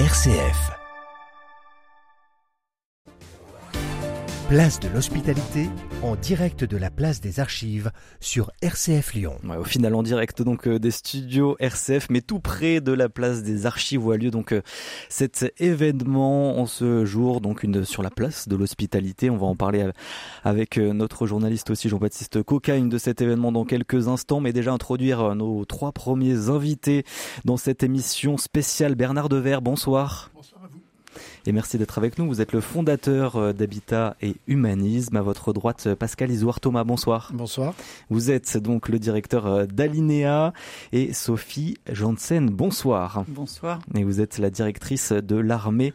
RCF. 0.00 0.72
Place 4.48 4.80
de 4.80 4.88
l'Hospitalité, 4.88 5.70
en 6.04 6.16
direct 6.16 6.64
de 6.64 6.76
la 6.76 6.90
place 6.90 7.22
des 7.22 7.40
Archives 7.40 7.90
sur 8.20 8.50
RCF 8.60 9.14
Lyon. 9.14 9.38
au 9.58 9.64
final, 9.64 9.94
en 9.94 10.02
direct 10.02 10.42
donc 10.42 10.68
euh, 10.68 10.78
des 10.78 10.90
studios 10.90 11.56
RCF, 11.60 12.08
mais 12.10 12.20
tout 12.20 12.40
près 12.40 12.82
de 12.82 12.92
la 12.92 13.08
place 13.08 13.42
des 13.42 13.64
Archives 13.64 14.04
où 14.04 14.10
a 14.10 14.18
lieu 14.18 14.30
donc 14.30 14.52
euh, 14.52 14.60
cet 15.08 15.50
événement 15.58 16.58
en 16.58 16.66
ce 16.66 17.06
jour, 17.06 17.40
donc 17.40 17.62
une 17.62 17.84
sur 17.86 18.02
la 18.02 18.10
place 18.10 18.48
de 18.48 18.56
l'Hospitalité. 18.56 19.30
On 19.30 19.38
va 19.38 19.46
en 19.46 19.56
parler 19.56 19.88
avec 20.42 20.76
euh, 20.76 20.92
notre 20.92 21.26
journaliste 21.26 21.70
aussi 21.70 21.88
Jean-Baptiste 21.88 22.42
Cocagne 22.42 22.90
de 22.90 22.98
cet 22.98 23.22
événement 23.22 23.50
dans 23.50 23.64
quelques 23.64 24.08
instants, 24.08 24.40
mais 24.40 24.52
déjà 24.52 24.72
introduire 24.72 25.34
nos 25.34 25.64
trois 25.64 25.92
premiers 25.92 26.50
invités 26.50 27.04
dans 27.46 27.56
cette 27.56 27.82
émission 27.82 28.36
spéciale. 28.36 28.94
Bernard 28.94 29.30
Dever, 29.30 29.58
bonsoir. 29.62 30.30
Et 31.46 31.52
merci 31.52 31.76
d'être 31.76 31.98
avec 31.98 32.18
nous. 32.18 32.26
Vous 32.26 32.40
êtes 32.40 32.52
le 32.52 32.62
fondateur 32.62 33.36
euh, 33.36 33.52
d'Habitat 33.52 34.16
et 34.22 34.36
Humanisme. 34.46 35.14
À 35.16 35.20
votre 35.20 35.52
droite, 35.52 35.88
euh, 35.88 35.94
Pascal 35.94 36.30
Isouard 36.30 36.58
Thomas, 36.58 36.84
bonsoir. 36.84 37.32
Bonsoir. 37.34 37.74
Vous 38.08 38.30
êtes 38.30 38.56
donc 38.56 38.88
le 38.88 38.98
directeur 38.98 39.46
euh, 39.46 39.66
d'Alinea 39.66 40.54
et 40.92 41.12
Sophie 41.12 41.76
Janssen, 41.92 42.48
bonsoir. 42.48 43.26
Bonsoir. 43.28 43.80
Et 43.94 44.04
vous 44.04 44.22
êtes 44.22 44.38
la 44.38 44.48
directrice 44.48 45.12
de 45.12 45.36
l'armée 45.36 45.92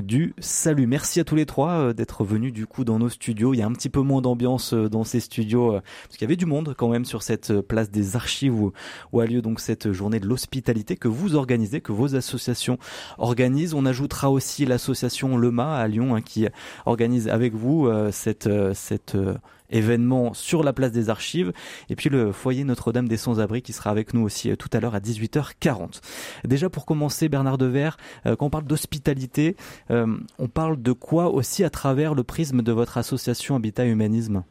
du 0.00 0.36
salut. 0.38 0.86
Merci 0.86 1.18
à 1.18 1.24
tous 1.24 1.34
les 1.34 1.46
trois 1.46 1.92
d'être 1.92 2.22
venus 2.22 2.52
du 2.52 2.68
coup 2.68 2.84
dans 2.84 3.00
nos 3.00 3.08
studios. 3.08 3.54
Il 3.54 3.56
y 3.56 3.62
a 3.62 3.66
un 3.66 3.72
petit 3.72 3.88
peu 3.88 4.02
moins 4.02 4.22
d'ambiance 4.22 4.72
dans 4.72 5.02
ces 5.02 5.18
studios 5.18 5.72
parce 5.72 6.16
qu'il 6.16 6.22
y 6.22 6.28
avait 6.28 6.36
du 6.36 6.46
monde 6.46 6.76
quand 6.78 6.88
même 6.88 7.06
sur 7.06 7.24
cette 7.24 7.60
place 7.62 7.90
des 7.90 8.14
archives 8.14 8.54
où, 8.54 8.72
où 9.12 9.18
a 9.18 9.26
lieu 9.26 9.42
donc 9.42 9.58
cette 9.58 9.90
journée 9.90 10.20
de 10.20 10.28
l'hospitalité 10.28 10.96
que 10.96 11.08
vous 11.08 11.34
organisez, 11.34 11.80
que 11.80 11.90
vos 11.90 12.14
associations 12.14 12.78
organisent. 13.18 13.74
On 13.74 13.84
ajoutera 13.84 14.30
aussi 14.30 14.64
l'association 14.64 14.91
l'association 14.92 15.38
Lema 15.38 15.78
à 15.78 15.88
Lyon 15.88 16.14
hein, 16.14 16.20
qui 16.20 16.46
organise 16.84 17.28
avec 17.28 17.54
vous 17.54 17.86
euh, 17.86 18.10
cette, 18.12 18.46
euh, 18.46 18.74
cet 18.74 19.14
euh, 19.14 19.36
événement 19.70 20.34
sur 20.34 20.62
la 20.62 20.74
place 20.74 20.92
des 20.92 21.08
archives 21.08 21.52
et 21.88 21.96
puis 21.96 22.10
le 22.10 22.30
foyer 22.30 22.64
Notre-Dame 22.64 23.08
des 23.08 23.16
Sans-Abris 23.16 23.62
qui 23.62 23.72
sera 23.72 23.90
avec 23.90 24.12
nous 24.12 24.20
aussi 24.20 24.54
tout 24.58 24.68
à 24.72 24.80
l'heure 24.80 24.94
à 24.94 25.00
18h40. 25.00 26.02
Déjà 26.44 26.68
pour 26.68 26.84
commencer 26.84 27.30
Bernard 27.30 27.56
Dever, 27.56 27.90
quand 28.24 28.42
on 28.42 28.50
parle 28.50 28.64
d'hospitalité, 28.64 29.56
on 29.88 30.48
parle 30.52 30.82
de 30.82 30.92
quoi 30.92 31.32
aussi 31.32 31.64
à 31.64 31.70
travers 31.70 32.14
le 32.14 32.22
prisme 32.22 32.60
de 32.60 32.70
votre 32.70 32.98
association 32.98 33.56
Habitat 33.56 33.86
Humanisme? 33.86 34.44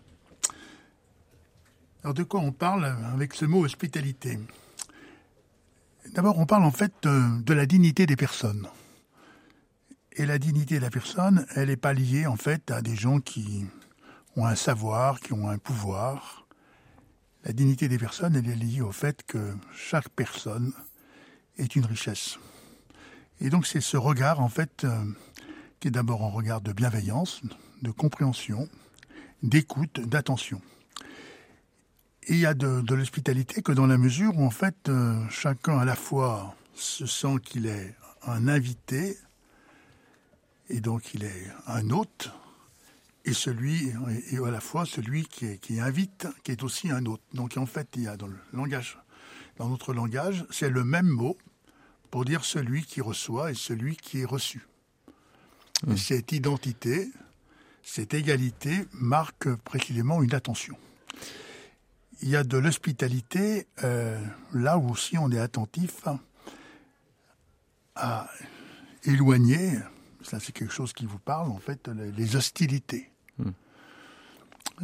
Alors 2.03 2.15
de 2.15 2.23
quoi 2.23 2.39
on 2.39 2.51
parle 2.51 2.85
avec 3.13 3.35
ce 3.35 3.45
mot 3.45 3.63
hospitalité? 3.63 4.39
D'abord 6.15 6.39
on 6.39 6.47
parle 6.47 6.63
en 6.63 6.71
fait 6.71 6.93
de 7.03 7.53
la 7.53 7.67
dignité 7.67 8.07
des 8.07 8.15
personnes. 8.15 8.67
Et 10.13 10.25
la 10.25 10.39
dignité 10.39 10.75
de 10.75 10.81
la 10.81 10.89
personne, 10.89 11.45
elle 11.55 11.69
n'est 11.69 11.77
pas 11.77 11.93
liée 11.93 12.27
en 12.27 12.35
fait 12.35 12.69
à 12.69 12.81
des 12.81 12.95
gens 12.95 13.21
qui 13.21 13.65
ont 14.35 14.45
un 14.45 14.55
savoir, 14.55 15.21
qui 15.21 15.31
ont 15.31 15.49
un 15.49 15.57
pouvoir. 15.57 16.45
La 17.45 17.53
dignité 17.53 17.87
des 17.87 17.97
personnes, 17.97 18.35
elle 18.35 18.49
est 18.49 18.55
liée 18.55 18.81
au 18.81 18.91
fait 18.91 19.23
que 19.23 19.55
chaque 19.73 20.09
personne 20.09 20.73
est 21.57 21.75
une 21.75 21.85
richesse. 21.85 22.37
Et 23.39 23.49
donc 23.49 23.65
c'est 23.65 23.81
ce 23.81 23.97
regard 23.97 24.41
en 24.41 24.49
fait 24.49 24.83
euh, 24.83 25.03
qui 25.79 25.87
est 25.87 25.91
d'abord 25.91 26.23
un 26.23 26.29
regard 26.29 26.61
de 26.61 26.73
bienveillance, 26.73 27.41
de 27.81 27.91
compréhension, 27.91 28.67
d'écoute, 29.43 30.01
d'attention. 30.01 30.61
Et 32.23 32.33
il 32.33 32.39
y 32.39 32.45
a 32.45 32.53
de, 32.53 32.93
l'hospitalité 32.93 33.61
que 33.61 33.71
dans 33.71 33.87
la 33.87 33.97
mesure 33.97 34.37
où 34.37 34.45
en 34.45 34.51
fait 34.51 34.89
euh, 34.89 35.23
chacun 35.29 35.79
à 35.79 35.85
la 35.85 35.95
fois 35.95 36.55
se 36.75 37.05
sent 37.05 37.37
qu'il 37.43 37.65
est 37.65 37.95
un 38.27 38.47
invité, 38.47 39.17
et 40.71 40.79
donc 40.79 41.13
il 41.13 41.23
est 41.23 41.47
un 41.67 41.89
hôte, 41.89 42.31
et 43.25 43.33
celui, 43.33 43.93
et 44.31 44.37
à 44.37 44.51
la 44.51 44.61
fois 44.61 44.85
celui 44.85 45.25
qui, 45.25 45.59
qui 45.59 45.79
invite, 45.79 46.27
qui 46.43 46.51
est 46.51 46.63
aussi 46.63 46.89
un 46.89 47.05
hôte. 47.05 47.21
Donc 47.33 47.57
en 47.57 47.65
fait, 47.65 47.87
il 47.95 48.03
y 48.03 48.07
a 48.07 48.17
dans 48.17 48.27
le 48.27 48.37
langage, 48.53 48.97
dans 49.57 49.69
notre 49.69 49.93
langage, 49.93 50.45
c'est 50.49 50.69
le 50.69 50.83
même 50.83 51.07
mot 51.07 51.37
pour 52.09 52.25
dire 52.25 52.45
celui 52.45 52.83
qui 52.83 53.01
reçoit 53.01 53.51
et 53.51 53.53
celui 53.53 53.95
qui 53.95 54.21
est 54.21 54.25
reçu. 54.25 54.65
Mmh. 55.85 55.97
cette 55.97 56.31
identité, 56.31 57.09
cette 57.83 58.13
égalité 58.13 58.85
marque 58.93 59.53
précisément 59.55 60.21
une 60.21 60.33
attention. 60.35 60.77
Il 62.21 62.29
y 62.29 62.35
a 62.35 62.43
de 62.43 62.57
l'hospitalité 62.57 63.67
euh, 63.83 64.23
là 64.53 64.77
où 64.77 64.91
aussi 64.91 65.17
on 65.17 65.31
est 65.31 65.39
attentif 65.39 66.03
à 67.95 68.29
éloigner 69.03 69.73
ça 70.23 70.39
c'est 70.39 70.51
quelque 70.51 70.73
chose 70.73 70.93
qui 70.93 71.05
vous 71.05 71.19
parle, 71.19 71.51
en 71.51 71.59
fait, 71.59 71.89
les 72.17 72.35
hostilités. 72.35 73.11
Hmm. 73.37 73.51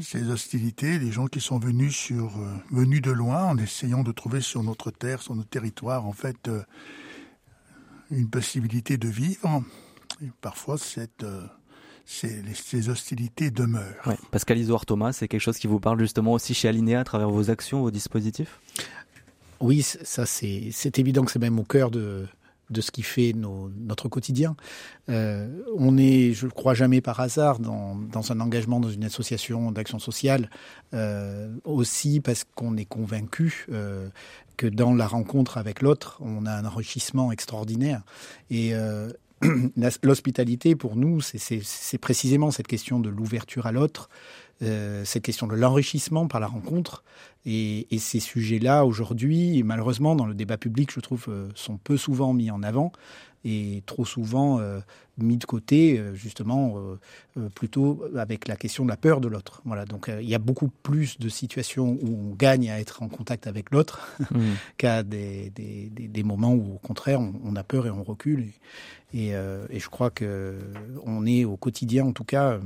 Ces 0.01 0.29
hostilités, 0.29 0.99
les 0.99 1.11
gens 1.11 1.27
qui 1.27 1.41
sont 1.41 1.57
venus 1.57 1.95
sur, 1.95 2.37
euh, 2.37 2.55
venus 2.71 3.01
de 3.01 3.11
loin, 3.11 3.45
en 3.45 3.57
essayant 3.57 4.03
de 4.03 4.11
trouver 4.11 4.41
sur 4.41 4.61
notre 4.63 4.91
terre, 4.91 5.21
sur 5.21 5.35
notre 5.35 5.49
territoire, 5.49 6.05
en 6.05 6.11
fait, 6.11 6.47
euh, 6.47 6.61
une 8.11 8.29
possibilité 8.29 8.97
de 8.97 9.07
vivre. 9.07 9.63
Et 10.21 10.29
parfois, 10.41 10.77
cette, 10.77 11.23
euh, 11.23 11.47
ces, 12.05 12.89
hostilités 12.89 13.49
demeurent. 13.51 14.05
Ouais. 14.05 14.17
Pascal 14.31 14.57
Isoard 14.57 14.85
Thomas, 14.85 15.13
c'est 15.13 15.27
quelque 15.27 15.41
chose 15.41 15.57
qui 15.57 15.67
vous 15.67 15.79
parle 15.79 15.99
justement 15.99 16.33
aussi 16.33 16.53
chez 16.53 16.67
Alinea 16.67 16.99
à 16.99 17.03
travers 17.03 17.29
vos 17.29 17.49
actions, 17.49 17.81
vos 17.81 17.91
dispositifs? 17.91 18.59
Oui, 19.59 19.81
ça 19.81 20.27
c'est 20.27 20.99
évident 20.99 21.25
que 21.25 21.31
c'est 21.31 21.39
même 21.39 21.59
au 21.59 21.63
cœur 21.63 21.89
de, 21.89 22.27
de 22.69 22.81
ce 22.81 22.91
qui 22.91 23.01
fait 23.01 23.33
notre 23.33 24.09
quotidien. 24.09 24.55
Euh, 25.09 25.47
on 25.77 25.97
est, 25.97 26.33
je 26.33 26.45
ne 26.45 26.51
crois 26.51 26.73
jamais 26.73 27.01
par 27.01 27.19
hasard, 27.19 27.59
dans, 27.59 27.97
un 28.29 28.39
engagement 28.39 28.79
dans 28.79 28.89
une 28.89 29.05
association 29.05 29.71
d'action 29.71 29.99
sociale, 29.99 30.49
euh, 30.93 31.53
aussi 31.63 32.19
parce 32.19 32.43
qu'on 32.55 32.75
est 32.77 32.85
convaincu 32.85 33.65
euh, 33.71 34.09
que 34.57 34.67
dans 34.67 34.93
la 34.93 35.07
rencontre 35.07 35.57
avec 35.57 35.81
l'autre, 35.81 36.17
on 36.21 36.45
a 36.45 36.51
un 36.51 36.65
enrichissement 36.65 37.31
extraordinaire. 37.31 38.01
Et 38.49 38.73
l'hospitalité, 40.03 40.75
pour 40.75 40.95
nous, 40.95 41.21
c'est 41.21 41.97
précisément 41.99 42.51
cette 42.51 42.67
question 42.67 42.99
de 42.99 43.09
l'ouverture 43.09 43.67
à 43.67 43.71
l'autre, 43.71 44.09
cette 44.59 45.23
question 45.23 45.47
de 45.47 45.55
l'enrichissement 45.55 46.27
par 46.27 46.39
la 46.39 46.47
rencontre, 46.47 47.03
et, 47.49 47.87
et 47.95 47.97
ces 47.97 48.19
sujets-là, 48.19 48.85
aujourd'hui, 48.85 49.63
malheureusement, 49.63 50.15
dans 50.15 50.25
le 50.25 50.33
débat 50.33 50.57
public, 50.57 50.91
je 50.93 50.99
trouve, 50.99 51.27
euh, 51.29 51.47
sont 51.55 51.77
peu 51.77 51.95
souvent 51.95 52.33
mis 52.33 52.51
en 52.51 52.61
avant 52.61 52.91
et 53.45 53.83
trop 53.85 54.03
souvent 54.03 54.59
euh, 54.59 54.81
mis 55.17 55.37
de 55.37 55.45
côté, 55.45 55.97
euh, 55.97 56.13
justement, 56.13 56.75
plutôt 57.55 58.03
avec 58.17 58.49
la 58.49 58.57
question 58.57 58.83
de 58.83 58.89
la 58.89 58.97
peur 58.97 59.21
de 59.21 59.29
l'autre. 59.29 59.61
Voilà, 59.63 59.85
donc 59.85 60.11
il 60.19 60.27
y 60.27 60.35
a 60.35 60.39
beaucoup 60.39 60.67
plus 60.83 61.19
de 61.19 61.29
situations 61.29 61.97
où 62.01 62.31
on 62.31 62.35
gagne 62.35 62.69
à 62.69 62.81
être 62.81 63.01
en 63.01 63.07
contact 63.07 63.47
avec 63.47 63.71
l'autre 63.71 64.05
mmh. 64.31 64.41
qu'à 64.77 65.03
des, 65.03 65.49
des, 65.51 65.89
des, 65.89 66.23
moments 66.23 66.53
où, 66.53 66.75
au 66.75 66.79
contraire, 66.79 67.21
on, 67.21 67.55
a 67.55 67.63
peur 67.63 67.87
et 67.87 67.91
on 67.91 68.03
recule. 68.03 68.47
Et, 69.13 69.27
et, 69.27 69.35
et 69.69 69.79
je 69.79 69.87
crois 69.87 70.09
que 70.09 70.57
on 71.05 71.25
est 71.25 71.45
au 71.45 71.55
quotidien, 71.55 72.07
en 72.07 72.11
tout 72.11 72.25
cas, 72.25 72.59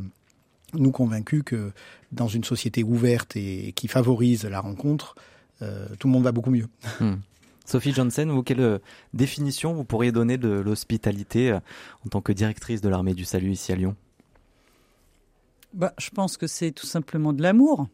nous 0.74 0.92
convaincus 0.92 1.44
que 1.46 1.72
dans 2.12 2.28
une 2.28 2.44
société 2.44 2.84
ouverte 2.84 3.36
et 3.36 3.74
qui 3.76 3.88
favorise 3.88 4.46
la 4.46 4.59
rencontre, 4.59 5.16
euh, 5.62 5.88
tout 6.00 6.08
le 6.08 6.14
monde 6.14 6.24
va 6.24 6.32
beaucoup 6.32 6.52
mieux. 6.52 6.68
Hmm. 7.00 7.16
Sophie 7.66 7.94
Johnson, 7.94 8.28
vous, 8.30 8.44
quelle 8.44 8.59
euh, 8.59 8.80
définition 9.14 9.74
vous 9.74 9.84
pourriez 9.84 10.12
donner 10.12 10.38
de 10.38 10.50
l'hospitalité 10.50 11.52
euh, 11.52 11.59
en 12.06 12.09
tant 12.09 12.22
que 12.22 12.32
directrice 12.32 12.82
de 12.82 12.90
l'armée 12.90 13.14
du 13.14 13.24
salut 13.24 13.52
ici 13.52 13.72
à 13.72 13.76
Lyon? 13.76 13.96
Bah, 15.74 15.94
Je 15.98 16.09
pense 16.09 16.38
que 16.38 16.48
c'est 16.48 16.72
tout 16.72 16.86
simplement 16.86 17.34
de 17.34 17.42
l'amour. 17.42 17.88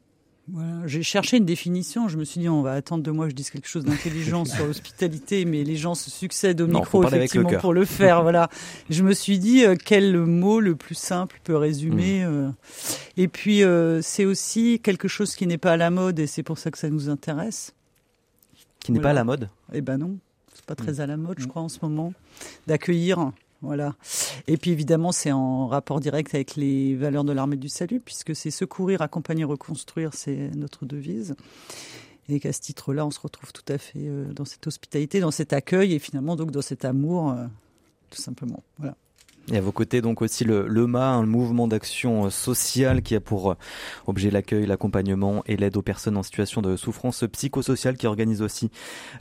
J'ai 0.85 1.03
cherché 1.03 1.37
une 1.37 1.45
définition. 1.45 2.07
Je 2.07 2.17
me 2.17 2.23
suis 2.23 2.39
dit, 2.39 2.47
on 2.47 2.61
va 2.61 2.73
attendre 2.73 3.03
de 3.03 3.11
moi 3.11 3.25
que 3.25 3.31
je 3.31 3.35
dise 3.35 3.49
quelque 3.49 3.67
chose 3.67 3.83
d'intelligent 3.83 4.45
sur 4.45 4.65
l'hospitalité, 4.65 5.43
mais 5.43 5.63
les 5.63 5.75
gens 5.75 5.93
se 5.93 6.09
succèdent 6.09 6.61
au 6.61 6.67
micro 6.67 7.03
effectivement 7.05 7.51
pour 7.59 7.73
le 7.73 7.85
faire. 7.85 8.21
voilà. 8.21 8.49
Je 8.89 9.03
me 9.03 9.13
suis 9.13 9.39
dit, 9.39 9.65
euh, 9.65 9.75
quel 9.83 10.17
mot 10.17 10.59
le 10.59 10.75
plus 10.75 10.95
simple 10.95 11.39
peut 11.43 11.57
résumer. 11.57 12.23
Mm. 12.23 12.29
Euh. 12.29 12.49
Et 13.17 13.27
puis, 13.27 13.63
euh, 13.63 14.01
c'est 14.01 14.25
aussi 14.25 14.79
quelque 14.81 15.07
chose 15.07 15.35
qui 15.35 15.47
n'est 15.47 15.57
pas 15.57 15.73
à 15.73 15.77
la 15.77 15.89
mode, 15.89 16.19
et 16.19 16.27
c'est 16.27 16.43
pour 16.43 16.57
ça 16.57 16.71
que 16.71 16.77
ça 16.77 16.89
nous 16.89 17.09
intéresse. 17.09 17.73
Qui 18.79 18.93
n'est 18.93 19.01
pas 19.01 19.09
à 19.09 19.13
la 19.13 19.25
mode 19.25 19.49
Eh 19.73 19.81
ben 19.81 19.97
non, 19.97 20.17
c'est 20.53 20.65
pas 20.65 20.75
très 20.75 20.93
mm. 20.93 21.01
à 21.01 21.07
la 21.07 21.17
mode, 21.17 21.39
je 21.39 21.45
mm. 21.45 21.49
crois, 21.49 21.61
en 21.61 21.69
ce 21.69 21.79
moment, 21.81 22.13
d'accueillir 22.67 23.31
voilà. 23.61 23.95
Et 24.47 24.57
puis 24.57 24.71
évidemment, 24.71 25.11
c'est 25.11 25.31
en 25.31 25.67
rapport 25.67 25.99
direct 25.99 26.33
avec 26.35 26.55
les 26.55 26.95
valeurs 26.95 27.23
de 27.23 27.31
l'armée 27.31 27.55
du 27.55 27.69
salut, 27.69 27.99
puisque 27.99 28.35
c'est 28.35 28.51
secourir, 28.51 29.01
accompagner, 29.01 29.43
reconstruire, 29.43 30.13
c'est 30.13 30.51
notre 30.55 30.85
devise. 30.85 31.35
Et 32.29 32.39
qu'à 32.39 32.51
ce 32.51 32.59
titre-là, 32.59 33.05
on 33.05 33.11
se 33.11 33.19
retrouve 33.19 33.53
tout 33.53 33.65
à 33.69 33.77
fait 33.77 33.99
euh, 33.99 34.33
dans 34.33 34.45
cette 34.45 34.67
hospitalité, 34.67 35.21
dans 35.21 35.31
cet 35.31 35.53
accueil 35.53 35.93
et 35.93 35.99
finalement 35.99 36.35
donc 36.35 36.51
dans 36.51 36.61
cet 36.61 36.83
amour, 36.83 37.31
euh, 37.31 37.45
tout 38.09 38.21
simplement. 38.21 38.63
Voilà. 38.77 38.95
Et 39.49 39.57
à 39.57 39.61
vos 39.61 39.71
côtés, 39.71 40.01
donc 40.01 40.21
aussi 40.21 40.43
le, 40.43 40.67
le 40.67 40.87
MA, 40.87 41.07
un 41.07 41.25
mouvement 41.25 41.69
d'action 41.69 42.29
sociale 42.29 43.01
qui 43.01 43.15
a 43.15 43.21
pour 43.21 43.55
objet 44.05 44.29
l'accueil, 44.29 44.65
l'accompagnement 44.65 45.41
et 45.45 45.55
l'aide 45.55 45.77
aux 45.77 45.81
personnes 45.81 46.17
en 46.17 46.23
situation 46.23 46.61
de 46.61 46.75
souffrance 46.75 47.23
psychosociale 47.31 47.95
qui 47.95 48.07
organise 48.07 48.41
aussi 48.41 48.69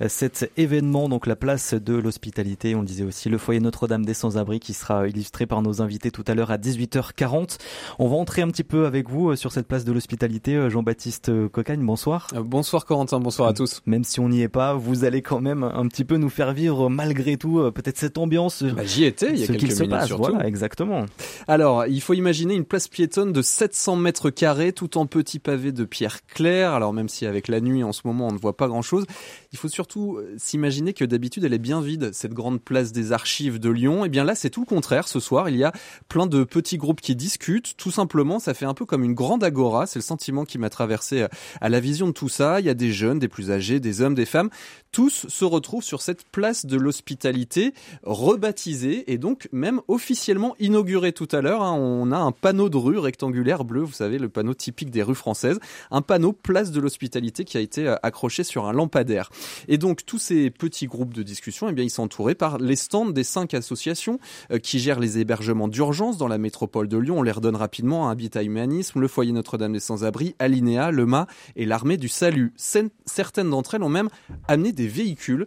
cet 0.08 0.50
événement, 0.56 1.08
donc 1.08 1.28
la 1.28 1.36
place 1.36 1.74
de 1.74 1.94
l'hospitalité. 1.94 2.74
On 2.74 2.82
disait 2.82 3.04
aussi 3.04 3.28
le 3.28 3.38
foyer 3.38 3.60
Notre-Dame 3.60 4.04
des 4.04 4.14
Sans-Abri 4.14 4.58
qui 4.58 4.74
sera 4.74 5.06
illustré 5.06 5.46
par 5.46 5.62
nos 5.62 5.80
invités 5.80 6.10
tout 6.10 6.24
à 6.26 6.34
l'heure 6.34 6.50
à 6.50 6.58
18h40. 6.58 7.58
On 8.00 8.08
va 8.08 8.16
entrer 8.16 8.42
un 8.42 8.48
petit 8.48 8.64
peu 8.64 8.86
avec 8.86 9.08
vous 9.08 9.36
sur 9.36 9.52
cette 9.52 9.68
place 9.68 9.84
de 9.84 9.92
l'hospitalité. 9.92 10.68
Jean-Baptiste 10.68 11.30
Cocagne, 11.48 11.86
bonsoir. 11.86 12.26
Bonsoir 12.34 12.84
Corentin, 12.84 13.20
bonsoir 13.20 13.48
à 13.48 13.52
tous. 13.52 13.80
Même 13.86 14.02
si 14.02 14.18
on 14.18 14.28
n'y 14.28 14.42
est 14.42 14.48
pas, 14.48 14.74
vous 14.74 15.04
allez 15.04 15.22
quand 15.22 15.40
même 15.40 15.62
un 15.62 15.86
petit 15.86 16.04
peu 16.04 16.16
nous 16.16 16.30
faire 16.30 16.52
vivre 16.52 16.90
malgré 16.90 17.36
tout 17.36 17.70
peut-être 17.72 17.98
cette 17.98 18.18
ambiance. 18.18 18.64
Bah, 18.64 18.84
J'y 18.84 19.04
étais 19.04 19.30
il 19.30 19.38
y 19.38 19.44
a 19.44 19.46
quelques 19.46 19.80
minutes 19.80 20.15
Voilà, 20.18 20.46
exactement. 20.46 21.06
Alors, 21.48 21.86
il 21.86 22.00
faut 22.00 22.14
imaginer 22.14 22.54
une 22.54 22.64
place 22.64 22.88
piétonne 22.88 23.32
de 23.32 23.42
700 23.42 23.96
mètres 23.96 24.30
carrés, 24.30 24.72
tout 24.72 24.98
en 24.98 25.06
petits 25.06 25.38
pavés 25.38 25.72
de 25.72 25.84
pierre 25.84 26.24
claire. 26.26 26.72
Alors, 26.72 26.92
même 26.92 27.08
si 27.08 27.26
avec 27.26 27.48
la 27.48 27.60
nuit, 27.60 27.82
en 27.82 27.92
ce 27.92 28.02
moment, 28.04 28.28
on 28.28 28.32
ne 28.32 28.38
voit 28.38 28.56
pas 28.56 28.68
grand-chose, 28.68 29.04
il 29.52 29.58
faut 29.58 29.68
surtout 29.68 30.16
euh, 30.16 30.34
s'imaginer 30.38 30.92
que 30.92 31.04
d'habitude, 31.04 31.44
elle 31.44 31.54
est 31.54 31.58
bien 31.58 31.80
vide, 31.80 32.10
cette 32.12 32.34
grande 32.34 32.60
place 32.60 32.92
des 32.92 33.12
archives 33.12 33.58
de 33.58 33.70
Lyon. 33.70 34.04
Et 34.04 34.06
eh 34.06 34.08
bien 34.08 34.24
là, 34.24 34.34
c'est 34.34 34.50
tout 34.50 34.60
le 34.60 34.66
contraire. 34.66 35.08
Ce 35.08 35.20
soir, 35.20 35.48
il 35.48 35.56
y 35.56 35.64
a 35.64 35.72
plein 36.08 36.26
de 36.26 36.44
petits 36.44 36.76
groupes 36.76 37.00
qui 37.00 37.16
discutent. 37.16 37.76
Tout 37.76 37.90
simplement, 37.90 38.38
ça 38.38 38.54
fait 38.54 38.66
un 38.66 38.74
peu 38.74 38.84
comme 38.84 39.04
une 39.04 39.14
grande 39.14 39.44
agora. 39.44 39.86
C'est 39.86 39.98
le 39.98 40.04
sentiment 40.04 40.44
qui 40.44 40.58
m'a 40.58 40.70
traversé 40.70 41.22
euh, 41.22 41.28
à 41.60 41.68
la 41.68 41.80
vision 41.80 42.08
de 42.08 42.12
tout 42.12 42.28
ça. 42.28 42.60
Il 42.60 42.66
y 42.66 42.70
a 42.70 42.74
des 42.74 42.92
jeunes, 42.92 43.18
des 43.18 43.28
plus 43.28 43.50
âgés, 43.50 43.80
des 43.80 44.00
hommes, 44.00 44.14
des 44.14 44.26
femmes. 44.26 44.50
Tous 44.96 45.26
se 45.28 45.44
retrouvent 45.44 45.84
sur 45.84 46.00
cette 46.00 46.24
place 46.24 46.64
de 46.64 46.78
l'hospitalité 46.78 47.74
rebaptisée 48.02 49.12
et 49.12 49.18
donc 49.18 49.46
même 49.52 49.82
officiellement 49.88 50.56
inaugurée 50.58 51.12
tout 51.12 51.28
à 51.32 51.42
l'heure. 51.42 51.62
Hein. 51.62 51.74
On 51.74 52.12
a 52.12 52.16
un 52.16 52.32
panneau 52.32 52.70
de 52.70 52.78
rue 52.78 52.98
rectangulaire 52.98 53.66
bleu, 53.66 53.82
vous 53.82 53.92
savez, 53.92 54.18
le 54.18 54.30
panneau 54.30 54.54
typique 54.54 54.88
des 54.88 55.02
rues 55.02 55.14
françaises. 55.14 55.60
Un 55.90 56.00
panneau 56.00 56.32
place 56.32 56.70
de 56.70 56.80
l'hospitalité 56.80 57.44
qui 57.44 57.58
a 57.58 57.60
été 57.60 57.86
euh, 57.86 57.96
accroché 58.02 58.42
sur 58.42 58.64
un 58.64 58.72
lampadaire. 58.72 59.28
Et 59.68 59.76
donc 59.76 60.06
tous 60.06 60.16
ces 60.16 60.48
petits 60.48 60.86
groupes 60.86 61.12
de 61.12 61.22
discussion, 61.22 61.68
eh 61.68 61.74
bien, 61.74 61.84
ils 61.84 61.90
sont 61.90 62.04
entourés 62.04 62.34
par 62.34 62.56
les 62.56 62.74
stands 62.74 63.10
des 63.10 63.22
cinq 63.22 63.52
associations 63.52 64.18
euh, 64.50 64.58
qui 64.58 64.78
gèrent 64.78 64.98
les 64.98 65.18
hébergements 65.18 65.68
d'urgence 65.68 66.16
dans 66.16 66.26
la 66.26 66.38
métropole 66.38 66.88
de 66.88 66.96
Lyon. 66.96 67.18
On 67.18 67.22
les 67.22 67.32
redonne 67.32 67.56
rapidement 67.56 68.08
Habitat 68.08 68.44
Humanisme, 68.44 68.98
le 68.98 69.08
Foyer 69.08 69.32
Notre-Dame 69.32 69.74
des 69.74 69.80
Sans-Abri, 69.80 70.34
Alinéa, 70.38 70.90
le 70.90 71.04
MA 71.04 71.26
et 71.54 71.66
l'Armée 71.66 71.98
du 71.98 72.08
Salut. 72.08 72.54
Certaines 73.04 73.50
d'entre 73.50 73.74
elles 73.74 73.82
ont 73.82 73.90
même 73.90 74.08
amené 74.48 74.72
des 74.72 74.85
véhicules 74.88 75.46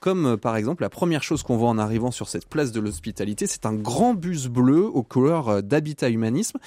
comme 0.00 0.26
euh, 0.26 0.36
par 0.36 0.56
exemple 0.56 0.82
la 0.82 0.90
première 0.90 1.22
chose 1.22 1.42
qu'on 1.42 1.56
voit 1.56 1.68
en 1.68 1.78
arrivant 1.78 2.10
sur 2.10 2.28
cette 2.28 2.48
place 2.48 2.72
de 2.72 2.80
l'hospitalité, 2.80 3.46
c'est 3.46 3.66
un 3.66 3.74
grand 3.74 4.14
bus 4.14 4.46
bleu 4.46 4.84
aux 4.84 5.02
couleurs 5.02 5.48
euh, 5.48 5.60
d'Habitat 5.60 6.10
Humanisme. 6.10 6.58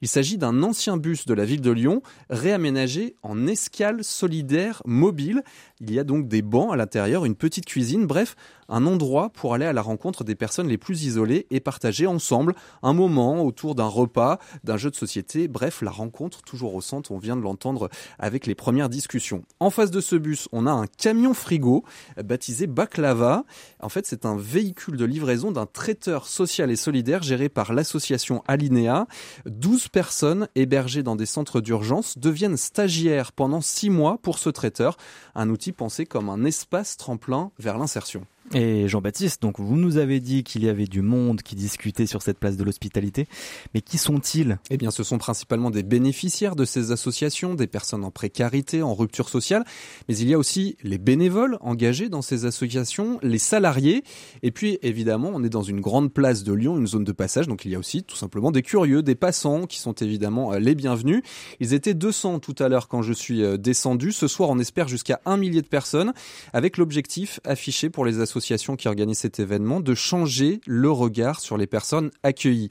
Il 0.00 0.08
s'agit 0.08 0.38
d'un 0.38 0.62
ancien 0.62 0.96
bus 0.96 1.26
de 1.26 1.34
la 1.34 1.44
ville 1.44 1.60
de 1.60 1.72
Lyon 1.72 2.02
réaménagé 2.30 3.16
en 3.22 3.48
escale 3.48 4.04
solidaire 4.04 4.80
mobile. 4.86 5.42
Il 5.80 5.92
y 5.92 5.98
a 5.98 6.04
donc 6.04 6.28
des 6.28 6.40
bancs 6.40 6.72
à 6.72 6.76
l'intérieur, 6.76 7.24
une 7.24 7.34
petite 7.34 7.64
cuisine, 7.64 8.06
bref, 8.06 8.36
un 8.68 8.86
endroit 8.86 9.30
pour 9.30 9.54
aller 9.54 9.64
à 9.64 9.72
la 9.72 9.82
rencontre 9.82 10.22
des 10.22 10.36
personnes 10.36 10.68
les 10.68 10.78
plus 10.78 11.04
isolées 11.04 11.46
et 11.50 11.58
partager 11.58 12.06
ensemble 12.06 12.54
un 12.82 12.92
moment 12.92 13.44
autour 13.44 13.74
d'un 13.74 13.86
repas, 13.86 14.38
d'un 14.62 14.76
jeu 14.76 14.90
de 14.90 14.94
société, 14.94 15.48
bref, 15.48 15.82
la 15.82 15.90
rencontre 15.90 16.42
toujours 16.42 16.74
au 16.74 16.80
centre, 16.80 17.10
on 17.10 17.18
vient 17.18 17.36
de 17.36 17.42
l'entendre 17.42 17.88
avec 18.20 18.46
les 18.46 18.54
premières 18.54 18.88
discussions. 18.88 19.42
En 19.58 19.70
face 19.70 19.90
de 19.90 20.00
ce 20.00 20.14
bus, 20.14 20.48
on 20.52 20.66
a 20.66 20.70
un 20.70 20.86
camion 20.86 21.34
frigo 21.34 21.84
baptisé 22.22 22.66
Baklava. 22.78 23.42
En 23.80 23.88
fait, 23.88 24.06
c'est 24.06 24.24
un 24.24 24.36
véhicule 24.36 24.96
de 24.96 25.04
livraison 25.04 25.50
d'un 25.50 25.66
traiteur 25.66 26.28
social 26.28 26.70
et 26.70 26.76
solidaire 26.76 27.24
géré 27.24 27.48
par 27.48 27.72
l'association 27.72 28.44
Alinea. 28.46 29.08
12 29.46 29.88
personnes 29.88 30.46
hébergées 30.54 31.02
dans 31.02 31.16
des 31.16 31.26
centres 31.26 31.60
d'urgence 31.60 32.18
deviennent 32.18 32.56
stagiaires 32.56 33.32
pendant 33.32 33.60
6 33.60 33.90
mois 33.90 34.18
pour 34.22 34.38
ce 34.38 34.48
traiteur, 34.48 34.96
un 35.34 35.50
outil 35.50 35.72
pensé 35.72 36.06
comme 36.06 36.28
un 36.28 36.44
espace 36.44 36.96
tremplin 36.96 37.50
vers 37.58 37.78
l'insertion. 37.78 38.24
Et 38.54 38.88
Jean-Baptiste, 38.88 39.42
donc 39.42 39.60
vous 39.60 39.76
nous 39.76 39.98
avez 39.98 40.20
dit 40.20 40.42
qu'il 40.42 40.64
y 40.64 40.70
avait 40.70 40.86
du 40.86 41.02
monde 41.02 41.42
qui 41.42 41.54
discutait 41.54 42.06
sur 42.06 42.22
cette 42.22 42.38
place 42.38 42.56
de 42.56 42.64
l'hospitalité, 42.64 43.28
mais 43.74 43.82
qui 43.82 43.98
sont-ils? 43.98 44.58
Eh 44.70 44.78
bien, 44.78 44.90
ce 44.90 45.02
sont 45.02 45.18
principalement 45.18 45.70
des 45.70 45.82
bénéficiaires 45.82 46.56
de 46.56 46.64
ces 46.64 46.90
associations, 46.90 47.54
des 47.54 47.66
personnes 47.66 48.04
en 48.04 48.10
précarité, 48.10 48.80
en 48.80 48.94
rupture 48.94 49.28
sociale, 49.28 49.64
mais 50.08 50.16
il 50.16 50.30
y 50.30 50.34
a 50.34 50.38
aussi 50.38 50.78
les 50.82 50.96
bénévoles 50.96 51.58
engagés 51.60 52.08
dans 52.08 52.22
ces 52.22 52.46
associations, 52.46 53.18
les 53.22 53.38
salariés, 53.38 54.02
et 54.42 54.50
puis 54.50 54.78
évidemment, 54.80 55.30
on 55.34 55.44
est 55.44 55.50
dans 55.50 55.62
une 55.62 55.82
grande 55.82 56.10
place 56.10 56.42
de 56.42 56.54
Lyon, 56.54 56.78
une 56.78 56.86
zone 56.86 57.04
de 57.04 57.12
passage, 57.12 57.48
donc 57.48 57.66
il 57.66 57.70
y 57.70 57.74
a 57.74 57.78
aussi 57.78 58.02
tout 58.02 58.16
simplement 58.16 58.50
des 58.50 58.62
curieux, 58.62 59.02
des 59.02 59.14
passants 59.14 59.66
qui 59.66 59.78
sont 59.78 59.92
évidemment 59.92 60.54
euh, 60.54 60.58
les 60.58 60.74
bienvenus. 60.74 61.22
Ils 61.60 61.74
étaient 61.74 61.94
200 61.94 62.38
tout 62.38 62.54
à 62.60 62.70
l'heure 62.70 62.88
quand 62.88 63.02
je 63.02 63.12
suis 63.12 63.42
euh, 63.42 63.58
descendu. 63.58 64.10
Ce 64.10 64.26
soir, 64.26 64.48
on 64.48 64.58
espère 64.58 64.88
jusqu'à 64.88 65.20
un 65.26 65.36
millier 65.36 65.60
de 65.60 65.66
personnes, 65.68 66.14
avec 66.54 66.78
l'objectif 66.78 67.40
affiché 67.44 67.90
pour 67.90 68.06
les 68.06 68.20
associations 68.20 68.37
qui 68.76 68.88
organise 68.88 69.18
cet 69.18 69.40
événement 69.40 69.80
de 69.80 69.94
changer 69.94 70.60
le 70.66 70.90
regard 70.90 71.40
sur 71.40 71.56
les 71.56 71.66
personnes 71.66 72.10
accueillies. 72.22 72.68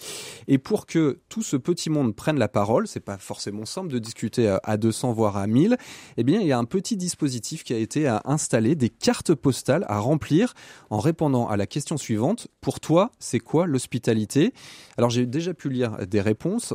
Et 0.48 0.58
pour 0.58 0.86
que 0.86 1.20
tout 1.30 1.44
ce 1.44 1.58
petit 1.58 1.90
monde 1.90 2.16
prenne 2.16 2.40
la 2.40 2.48
parole, 2.48 2.88
c'est 2.88 3.00
pas 3.00 3.18
forcément 3.18 3.66
simple 3.66 3.90
de 3.90 4.00
discuter 4.00 4.58
à 4.64 4.78
200 4.78 5.14
voire 5.14 5.38
à 5.38 5.48
1000, 5.48 5.78
eh 6.18 6.24
bien 6.24 6.40
il 6.40 6.48
y 6.48 6.52
a 6.52 6.58
un 6.58 6.66
petit 6.66 6.98
dispositif 6.98 7.64
qui 7.64 7.74
a 7.74 7.78
été 7.78 8.08
installé, 8.26 8.76
des 8.76 8.90
cartes 8.90 9.34
postales 9.34 9.86
à 9.88 10.00
remplir 10.00 10.54
en 10.90 11.00
répondant 11.00 11.48
à 11.48 11.58
la 11.58 11.68
question 11.68 11.98
suivante 11.98 12.48
pour 12.62 12.80
toi, 12.80 13.12
c'est 13.20 13.40
quoi 13.40 13.68
l'hospitalité? 13.68 14.54
Alors 14.98 15.10
j'ai 15.10 15.26
déjà 15.26 15.54
pu 15.54 15.70
lire 15.70 15.98
des 16.08 16.22
réponses, 16.22 16.74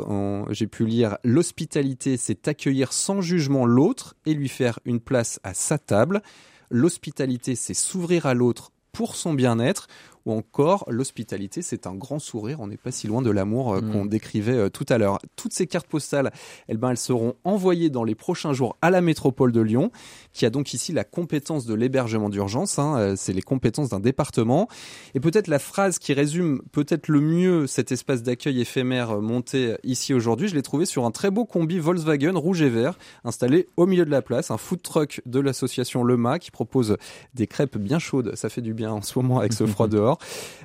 j'ai 0.51 0.67
pu 0.67 0.87
lire 0.87 1.19
l'hospitalité, 1.25 2.17
c'est 2.17 2.49
accueillir 2.49 2.93
sans 2.93 3.21
jugement 3.21 3.67
l'autre 3.67 4.15
et 4.27 4.35
lui 4.35 4.49
faire 4.49 4.79
une 4.85 5.01
place 5.01 5.41
à 5.43 5.55
sa 5.55 5.79
table. 5.79 6.23
L'hospitalité, 6.71 7.55
c'est 7.55 7.75
s'ouvrir 7.75 8.27
à 8.27 8.35
l'autre 8.35 8.73
pour 8.93 9.17
son 9.17 9.35
bien-être 9.35 9.87
ou 10.27 10.33
encore 10.33 10.85
l'hospitalité, 10.89 11.63
c'est 11.63 11.87
un 11.87 11.95
grand 11.95 12.19
sourire. 12.19 12.61
On 12.61 12.67
n'est 12.67 12.77
pas 12.77 12.91
si 12.91 13.07
loin 13.07 13.23
de 13.23 13.31
l'amour 13.31 13.75
euh, 13.75 13.81
qu'on 13.81 14.05
mm. 14.05 14.09
décrivait 14.09 14.57
euh, 14.57 14.69
tout 14.69 14.87
à 14.89 14.99
l'heure. 14.99 15.19
Toutes 15.37 15.53
ces 15.53 15.67
cartes 15.67 15.87
postales, 15.87 16.33
eh 16.69 16.77
ben, 16.77 16.91
elles 16.91 16.97
seront 16.97 17.35
envoyées 17.45 17.91
dans 17.91 18.05
les 18.05 18.15
prochains 18.15 18.53
jours 18.53 18.77
à 18.83 18.91
la 18.91 19.01
métropole 19.01 19.53
de 19.53 19.61
Lyon, 19.61 19.91
qui 20.33 20.47
a 20.47 20.51
donc 20.51 20.75
ici 20.75 20.93
la 20.93 21.05
compétence 21.05 21.67
de 21.67 21.75
l'hébergement 21.75 22.29
d'urgence. 22.29 22.79
Hein. 22.79 22.97
Euh, 22.99 23.15
c'est 23.17 23.33
les 23.33 23.43
compétences 23.43 23.91
d'un 23.91 24.01
département. 24.01 24.69
Et 25.15 25.21
peut-être 25.21 25.49
la 25.49 25.59
phrase 25.59 25.99
qui 25.99 26.13
résume 26.13 26.63
peut-être 26.73 27.09
le 27.09 27.21
mieux 27.21 27.67
cet 27.67 27.93
espace 27.93 28.23
d'accueil 28.23 28.61
éphémère 28.61 29.21
monté 29.21 29.77
ici 29.85 30.15
aujourd'hui, 30.15 30.49
je 30.49 30.55
l'ai 30.55 30.63
trouvé 30.63 30.87
sur 30.87 31.05
un 31.05 31.11
très 31.11 31.31
beau 31.31 31.45
combi 31.45 31.79
Volkswagen 31.79 32.37
rouge 32.37 32.63
et 32.63 32.69
vert 32.69 32.99
installé 33.25 33.67
au 33.77 33.87
milieu 33.87 34.05
de 34.05 34.11
la 34.11 34.23
place, 34.23 34.51
un 34.51 34.57
food 34.57 34.83
truck 34.83 35.23
de 35.27 35.41
l'association 35.41 36.05
Lema 36.05 36.39
qui 36.39 36.51
propose 36.51 36.97
des 37.35 37.47
crêpes 37.47 37.79
bien 37.79 37.99
chaudes. 37.99 38.35
Ça 38.35 38.49
fait 38.49 38.61
du 38.61 38.75
bien 38.75 38.93
en 38.93 39.03
ce 39.03 39.19
moment 39.19 39.39
avec 39.39 39.53
ce 39.53 39.67
froid 39.73 39.89
dehors. 39.89 40.12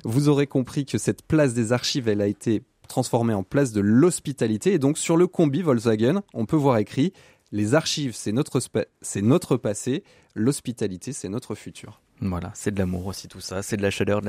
Vous 0.04 0.28
aurez 0.28 0.46
compris 0.46 0.84
que 0.84 0.98
cette 0.98 1.22
place 1.22 1.54
des 1.54 1.72
archives, 1.72 2.08
elle 2.08 2.20
a 2.20 2.26
été 2.26 2.62
transformée 2.88 3.34
en 3.34 3.42
place 3.42 3.72
de 3.72 3.80
l'hospitalité. 3.80 4.72
Et 4.72 4.78
donc 4.78 4.98
sur 4.98 5.16
le 5.16 5.26
combi 5.26 5.62
Volkswagen, 5.62 6.22
on 6.34 6.46
peut 6.46 6.56
voir 6.56 6.78
écrit 6.78 7.12
les 7.52 7.74
archives, 7.74 8.14
c'est 8.14 8.32
notre, 8.32 8.60
c'est 9.00 9.22
notre 9.22 9.56
passé, 9.56 10.04
l'hospitalité, 10.34 11.12
c'est 11.12 11.28
notre 11.28 11.54
futur. 11.54 12.00
Voilà, 12.20 12.50
c'est 12.54 12.72
de 12.72 12.78
l'amour 12.78 13.06
aussi 13.06 13.28
tout 13.28 13.40
ça, 13.40 13.62
c'est 13.62 13.76
de 13.76 13.82
la 13.82 13.90
chaleur, 13.90 14.20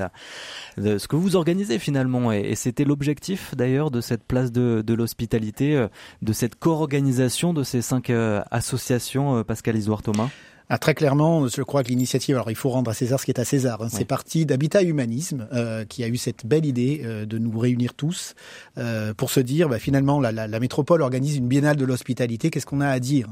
de, 0.78 0.98
ce 0.98 1.08
que 1.08 1.16
vous 1.16 1.36
organisez 1.36 1.80
finalement. 1.80 2.32
Et, 2.32 2.56
c'était 2.56 2.86
l'objectif 2.86 3.56
d'ailleurs 3.56 3.90
de 3.90 4.00
cette 4.00 4.24
place 4.24 4.52
de, 4.52 4.94
l'hospitalité, 4.94 5.76
euh, 5.76 5.88
de 6.22 6.32
cette 6.32 6.56
co-organisation 6.56 7.54
de 7.54 7.64
ces 7.64 7.82
cinq 7.82 8.10
euh, 8.10 8.44
associations, 8.52 9.38
euh, 9.38 9.44
Pascal 9.44 9.76
Isoire 9.76 10.04
Thomas. 10.04 10.30
Ah, 10.72 10.78
très 10.78 10.94
clairement, 10.94 11.48
je 11.48 11.64
crois 11.64 11.84
que 11.84 11.90
l'initiative, 11.90 12.36
alors 12.36 12.52
il 12.52 12.56
faut 12.56 12.70
rendre 12.70 12.92
à 12.92 12.94
César 12.94 13.20
ce 13.20 13.26
qui 13.26 13.32
est 13.32 13.40
à 13.40 13.44
César, 13.46 13.82
hein, 13.82 13.88
c'est 13.90 14.06
parti 14.06 14.46
d'Habitat 14.46 14.84
Humanisme 14.84 15.48
euh, 15.52 15.84
qui 15.84 16.04
a 16.04 16.08
eu 16.08 16.18
cette 16.18 16.46
belle 16.46 16.64
idée 16.64 17.02
euh, 17.04 17.26
de 17.26 17.40
nous 17.40 17.58
réunir 17.58 17.96
tous 17.96 18.36
euh, 18.78 19.16
pour 19.16 19.32
se 19.32 19.40
dire, 19.40 19.68
bah, 19.68 19.80
finalement, 19.80 20.20
la, 20.20 20.32
la, 20.32 20.48
la, 20.48 20.60
métropole 20.60 21.02
organise 21.02 21.38
une 21.38 21.48
biennale 21.48 21.76
de 21.76 21.86
l'hospitalité, 21.86 22.52
qu'est-ce 22.52 22.68
qu'on 22.68 22.82
a 22.82 22.88
à 22.88 23.00
dire? 23.00 23.30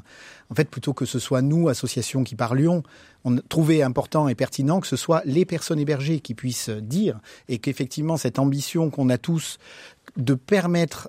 En 0.49 0.55
fait, 0.55 0.67
plutôt 0.67 0.93
que 0.93 1.05
ce 1.05 1.19
soit 1.19 1.43
nous, 1.43 1.69
associations 1.69 2.23
qui 2.23 2.33
parlions, 2.33 2.81
on 3.23 3.35
trouvait 3.37 3.83
important 3.83 4.27
et 4.27 4.33
pertinent 4.33 4.79
que 4.79 4.87
ce 4.87 4.95
soit 4.95 5.21
les 5.25 5.45
personnes 5.45 5.79
hébergées 5.79 6.21
qui 6.21 6.33
puissent 6.33 6.69
dire 6.69 7.19
et 7.49 7.59
qu'effectivement 7.59 8.17
cette 8.17 8.39
ambition 8.39 8.89
qu'on 8.89 9.09
a 9.09 9.19
tous 9.19 9.59
de 10.15 10.33
permettre 10.33 11.07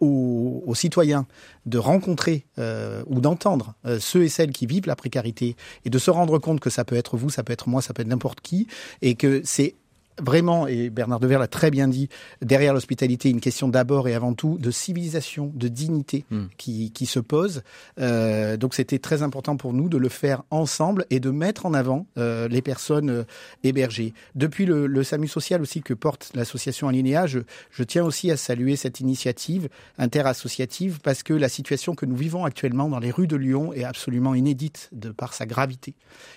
aux, 0.00 0.74
citoyens 0.74 1.26
de 1.66 1.78
rencontrer 1.78 2.46
euh, 2.58 3.02
ou 3.06 3.20
d'entendre 3.20 3.74
euh, 3.84 3.98
ceux 4.00 4.24
et 4.24 4.28
celles 4.28 4.52
qui 4.52 4.66
vivent 4.66 4.86
la 4.86 4.96
précarité 4.96 5.56
et 5.84 5.90
de 5.90 5.98
se 5.98 6.10
rendre 6.10 6.38
compte 6.38 6.60
que 6.60 6.70
ça 6.70 6.84
peut 6.84 6.96
être 6.96 7.16
vous, 7.16 7.28
ça 7.28 7.42
peut 7.42 7.52
être 7.52 7.68
moi, 7.68 7.82
ça 7.82 7.92
peut 7.92 8.02
être 8.02 8.08
n'importe 8.08 8.40
qui, 8.40 8.66
et 9.02 9.14
que 9.14 9.42
c'est 9.44 9.74
vraiment, 10.20 10.66
et 10.66 10.90
Bernard 10.90 11.20
Devers 11.20 11.38
l'a 11.38 11.46
très 11.46 11.70
bien 11.70 11.88
dit, 11.88 12.08
derrière 12.42 12.74
l'hospitalité, 12.74 13.30
une 13.30 13.40
question 13.40 13.68
d'abord 13.68 14.08
et 14.08 14.14
avant 14.14 14.34
tout 14.34 14.58
de 14.58 14.70
civilisation, 14.70 15.52
de 15.54 15.68
dignité 15.68 16.24
hmm. 16.30 16.46
qui, 16.56 16.92
qui, 16.92 17.06
se 17.06 17.20
pose. 17.20 17.62
Euh, 17.98 18.56
donc 18.56 18.74
c'était 18.74 18.98
très 18.98 19.22
important 19.22 19.56
pour 19.56 19.72
nous 19.72 19.88
de 19.88 19.96
le 19.96 20.08
faire 20.08 20.42
ensemble 20.50 21.06
et 21.10 21.20
de 21.20 21.30
mettre 21.30 21.66
en 21.66 21.74
avant 21.74 22.06
euh, 22.18 22.48
les 22.48 22.62
personnes 22.62 23.10
euh, 23.10 23.24
hébergées. 23.64 24.14
Depuis 24.34 24.66
le, 24.66 24.86
le, 24.86 25.02
SAMU 25.02 25.28
social 25.28 25.62
aussi 25.62 25.82
que 25.82 25.94
porte 25.94 26.30
l'association 26.34 26.88
Alinéa, 26.88 27.26
je, 27.26 27.40
je 27.70 27.82
tiens 27.82 28.04
aussi 28.04 28.30
à 28.30 28.36
saluer 28.36 28.76
cette 28.76 29.00
initiative 29.00 29.68
interassociative 29.98 31.00
parce 31.02 31.22
que 31.22 31.32
la 31.32 31.48
situation 31.48 31.94
que 31.94 32.06
nous 32.06 32.16
vivons 32.16 32.44
actuellement 32.44 32.88
dans 32.88 32.98
les 32.98 33.10
rues 33.10 33.26
de 33.26 33.36
Lyon 33.36 33.72
est 33.72 33.84
absolument 33.84 34.34
inédite 34.34 34.88
de 34.92 35.10
par 35.10 35.34
sa 35.34 35.46
gravité. 35.46 35.94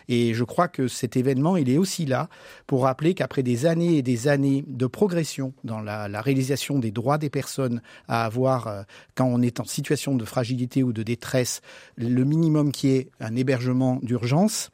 Et 0.08 0.34
je 0.34 0.44
crois 0.44 0.68
que 0.68 0.88
cet 0.88 1.18
événement, 1.18 1.58
il 1.58 1.70
est 1.70 1.78
aussi 1.78 2.06
là 2.06 2.30
pour 2.68 2.84
rappeler 2.84 3.14
qu'après 3.14 3.44
des 3.44 3.63
années 3.66 3.98
et 3.98 4.02
des 4.02 4.28
années 4.28 4.64
de 4.68 4.88
progression 4.88 5.54
dans 5.64 5.80
la, 5.80 6.22
réalisation 6.22 6.80
des 6.80 6.92
droits 6.92 7.18
des 7.18 7.30
personnes 7.30 7.82
à 8.08 8.26
avoir, 8.26 8.68
euh, 8.68 8.84
quand 9.16 9.26
on 9.26 9.42
est 9.42 9.60
en 9.60 9.66
situation 9.66 10.16
de 10.16 10.26
fragilité 10.26 10.84
ou 10.84 10.94
de 10.94 11.04
détresse, 11.04 11.62
le 11.98 12.24
minimum 12.24 12.72
qui 12.72 12.90
est 12.90 13.10
un 13.20 13.36
hébergement 13.36 14.00
d'urgence, 14.02 14.70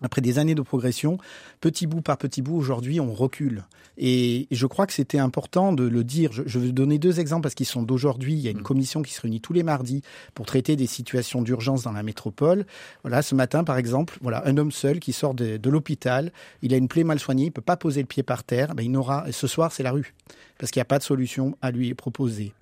après 0.00 0.20
des 0.20 0.38
années 0.38 0.54
de 0.54 0.62
progression, 0.62 1.18
petit 1.60 1.86
bout 1.86 2.00
par 2.00 2.18
petit 2.18 2.42
bout, 2.42 2.56
aujourd'hui, 2.56 3.00
on 3.00 3.12
recule. 3.12 3.64
Et 3.98 4.48
je 4.50 4.66
crois 4.66 4.86
que 4.86 4.92
c'était 4.92 5.18
important 5.18 5.72
de 5.72 5.84
le 5.84 6.02
dire. 6.02 6.30
Je, 6.32 6.58
vais 6.58 6.72
donner 6.72 6.98
deux 6.98 7.20
exemples 7.20 7.42
parce 7.42 7.54
qu'ils 7.54 7.66
sont 7.66 7.82
d'aujourd'hui. 7.82 8.32
Il 8.32 8.40
y 8.40 8.48
a 8.48 8.50
une 8.50 8.60
mm. 8.60 8.62
commission 8.62 9.02
qui 9.02 9.12
se 9.12 9.20
réunit 9.20 9.40
tous 9.40 9.52
les 9.52 9.62
mardis 9.62 10.02
pour 10.34 10.46
traiter 10.46 10.76
des 10.76 10.86
situations 10.86 11.42
d'urgence 11.42 11.82
dans 11.82 11.92
la 11.92 12.02
métropole. 12.02 12.64
Voilà, 13.02 13.22
ce 13.22 13.34
matin, 13.34 13.64
par 13.64 13.76
exemple, 13.76 14.18
voilà, 14.22 14.42
un 14.46 14.56
homme 14.56 14.72
seul 14.72 14.98
qui 14.98 15.12
sort 15.12 15.34
de, 15.34 15.58
l'hôpital, 15.68 16.32
il 16.62 16.74
a 16.74 16.76
une 16.76 16.88
plaie 16.88 17.04
mal 17.04 17.18
soignée, 17.18 17.46
il 17.46 17.52
peut 17.52 17.60
pas 17.60 17.76
poser 17.76 18.00
le 18.00 18.06
pied 18.06 18.22
par 18.22 18.44
terre. 18.44 18.74
Ben, 18.74 18.82
il 18.82 18.90
n'aura, 18.90 19.26
ce 19.30 19.46
soir, 19.46 19.72
c'est 19.72 19.82
la 19.82 19.92
rue 19.92 20.14
parce 20.58 20.70
qu'il 20.70 20.78
n'y 20.78 20.82
a 20.82 20.86
pas 20.86 20.98
de 20.98 21.04
solution 21.04 21.56
à 21.60 21.70
lui 21.70 21.92
proposer. 21.94 22.52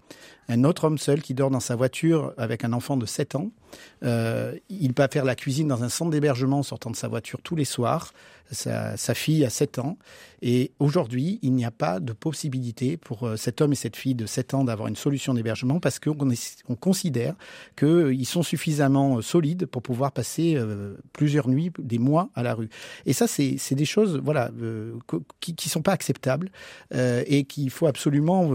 Un 0.48 0.64
autre 0.64 0.84
homme 0.84 0.98
seul 0.98 1.22
qui 1.22 1.34
dort 1.34 1.50
dans 1.50 1.60
sa 1.60 1.76
voiture 1.76 2.32
avec 2.36 2.64
un 2.64 2.72
enfant 2.72 2.96
de 2.96 3.06
7 3.06 3.36
ans, 3.36 3.50
euh, 4.02 4.54
il 4.68 4.94
peut 4.94 5.06
faire 5.10 5.24
la 5.24 5.36
cuisine 5.36 5.68
dans 5.68 5.84
un 5.84 5.88
centre 5.88 6.10
d'hébergement 6.10 6.58
en 6.58 6.62
sortant 6.62 6.90
de 6.90 6.96
sa 6.96 7.08
voiture 7.08 7.40
tous 7.42 7.56
les 7.56 7.64
soirs 7.64 8.12
sa, 8.52 9.14
fille 9.14 9.44
a 9.44 9.50
7 9.50 9.78
ans. 9.78 9.96
Et 10.42 10.72
aujourd'hui, 10.80 11.38
il 11.42 11.52
n'y 11.52 11.64
a 11.64 11.70
pas 11.70 12.00
de 12.00 12.12
possibilité 12.12 12.96
pour 12.96 13.24
euh, 13.24 13.36
cet 13.36 13.60
homme 13.60 13.70
et 13.70 13.76
cette 13.76 13.94
fille 13.94 14.16
de 14.16 14.26
7 14.26 14.54
ans 14.54 14.64
d'avoir 14.64 14.88
une 14.88 14.96
solution 14.96 15.34
d'hébergement 15.34 15.78
parce 15.78 16.00
qu'on 16.00 16.16
on 16.68 16.74
considère 16.74 17.34
qu'ils 17.76 18.26
sont 18.26 18.42
suffisamment 18.42 19.18
euh, 19.18 19.22
solides 19.22 19.66
pour 19.66 19.82
pouvoir 19.82 20.10
passer 20.10 20.58
plusieurs 21.12 21.46
nuits, 21.46 21.70
des 21.78 22.00
mois 22.00 22.30
à 22.34 22.42
la 22.42 22.54
rue. 22.54 22.70
Et 23.06 23.12
ça, 23.12 23.28
c'est 23.28 23.74
des 23.74 23.84
choses 23.84 24.20
voilà, 24.20 24.50
qui 25.38 25.52
ne 25.52 25.70
sont 25.70 25.82
pas 25.82 25.92
acceptables 25.92 26.50
et 26.92 27.44
qu'il 27.44 27.70
faut 27.70 27.86
absolument 27.86 28.50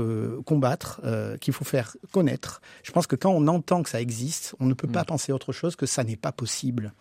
combattre, 0.46 1.02
qu'il 1.46 1.54
faut 1.54 1.64
faire 1.64 1.96
connaître. 2.12 2.60
Je 2.84 2.92
pense 2.92 3.06
que 3.06 3.16
quand 3.16 3.30
on 3.30 3.48
entend 3.48 3.84
que 3.84 3.90
ça 3.90 4.02
existe, 4.02 4.56
on 4.60 4.66
ne 4.66 4.74
peut 4.74 4.88
pas 4.88 5.04
mm. 5.04 5.06
penser 5.06 5.32
autre 5.32 5.54
chose 5.54 5.76
que 5.76 5.86
ça 5.86 6.04
n'est 6.04 6.16
pas 6.16 6.32
possible. 6.32 6.92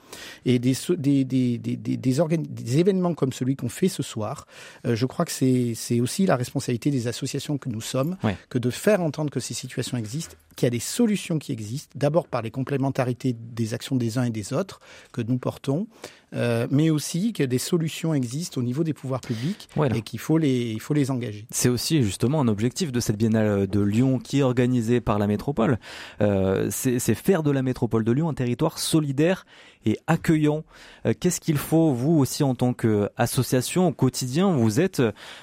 Et 0.45 0.59
des, 0.59 0.77
des, 0.99 1.25
des, 1.25 1.59
des, 1.59 1.77
des, 1.77 2.79
événements 2.79 3.15
comme 3.15 3.33
celui 3.33 3.57
qu'on 3.57 3.71
fait 3.71 3.89
ce 3.89 4.03
soir, 4.03 4.47
euh, 4.87 4.95
je 4.95 5.07
crois 5.07 5.25
que 5.25 5.33
c'est 5.33 6.01
aussi 6.01 6.27
la 6.27 6.37
responsabilité 6.37 6.91
des 6.91 7.09
associations 7.09 7.57
que 7.57 7.71
nous 7.71 7.81
sommes, 7.81 8.17
que 8.51 8.59
de 8.59 8.71
faire 8.71 9.01
entendre 9.01 9.31
que 9.31 9.41
ces 9.41 9.55
situations 9.55 9.97
existent, 9.97 10.37
qu'il 10.55 10.67
y 10.67 10.69
a 10.69 10.71
des 10.71 10.79
solutions 10.79 11.39
qui 11.39 11.53
existent, 11.53 11.93
d'abord 11.95 12.29
par 12.29 12.43
les 12.43 12.51
complémentarités 12.51 13.35
des 13.35 13.75
actions 13.75 13.97
des 13.97 14.19
uns 14.19 14.25
et 14.25 14.31
des 14.31 14.53
autres 14.53 14.81
que 15.13 15.23
nous 15.23 15.39
portons, 15.39 15.87
euh, 16.35 16.67
mais 16.71 16.91
aussi 16.91 17.33
que 17.33 17.45
des 17.45 17.59
solutions 17.59 18.13
existent 18.13 18.61
au 18.61 18.65
niveau 18.65 18.83
des 18.83 18.93
pouvoirs 18.93 19.21
publics 19.21 19.69
et 19.95 20.03
qu'il 20.03 20.19
faut 20.19 20.39
les, 20.39 20.73
il 20.73 20.81
faut 20.81 20.95
les 20.95 21.11
engager. 21.11 21.47
C'est 21.51 21.69
aussi 21.69 22.03
justement 22.03 22.41
un 22.41 22.49
objectif 22.49 22.91
de 22.91 22.99
cette 22.99 23.17
biennale 23.17 23.69
de 23.69 23.81
Lyon 23.81 24.19
qui 24.19 24.41
est 24.41 24.43
organisée 24.43 25.01
par 25.01 25.19
la 25.19 25.27
métropole. 25.27 25.79
Euh, 26.21 26.69
c'est 26.71 27.15
faire 27.15 27.43
de 27.43 27.51
la 27.51 27.63
métropole 27.63 28.05
de 28.05 28.13
Lyon 28.13 28.29
un 28.29 28.35
territoire 28.35 28.79
solidaire 28.79 29.47
et 29.87 29.99
accueillant. 30.07 30.65
Euh, 31.07 31.13
qu'est-ce 31.19 31.41
qu'il 31.41 31.59
faut, 31.59 31.93
vous 31.93 32.13
aussi, 32.19 32.43
en 32.43 32.55
tant 32.55 32.73
qu'association, 32.73 33.89
au 33.89 33.93
quotidien, 33.93 34.51
vous 34.57 34.81
êtes, 34.81 35.03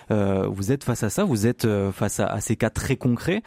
vous 0.10 0.72
êtes 0.72 0.84
face 0.84 1.04
à 1.04 1.10
ça, 1.10 1.24
vous 1.24 1.48
êtes 1.48 1.68
face 1.92 2.20
à, 2.20 2.28
à 2.28 2.42
ces 2.42 2.56
cas 2.56 2.70
très 2.70 2.98
concrets. 2.98 3.44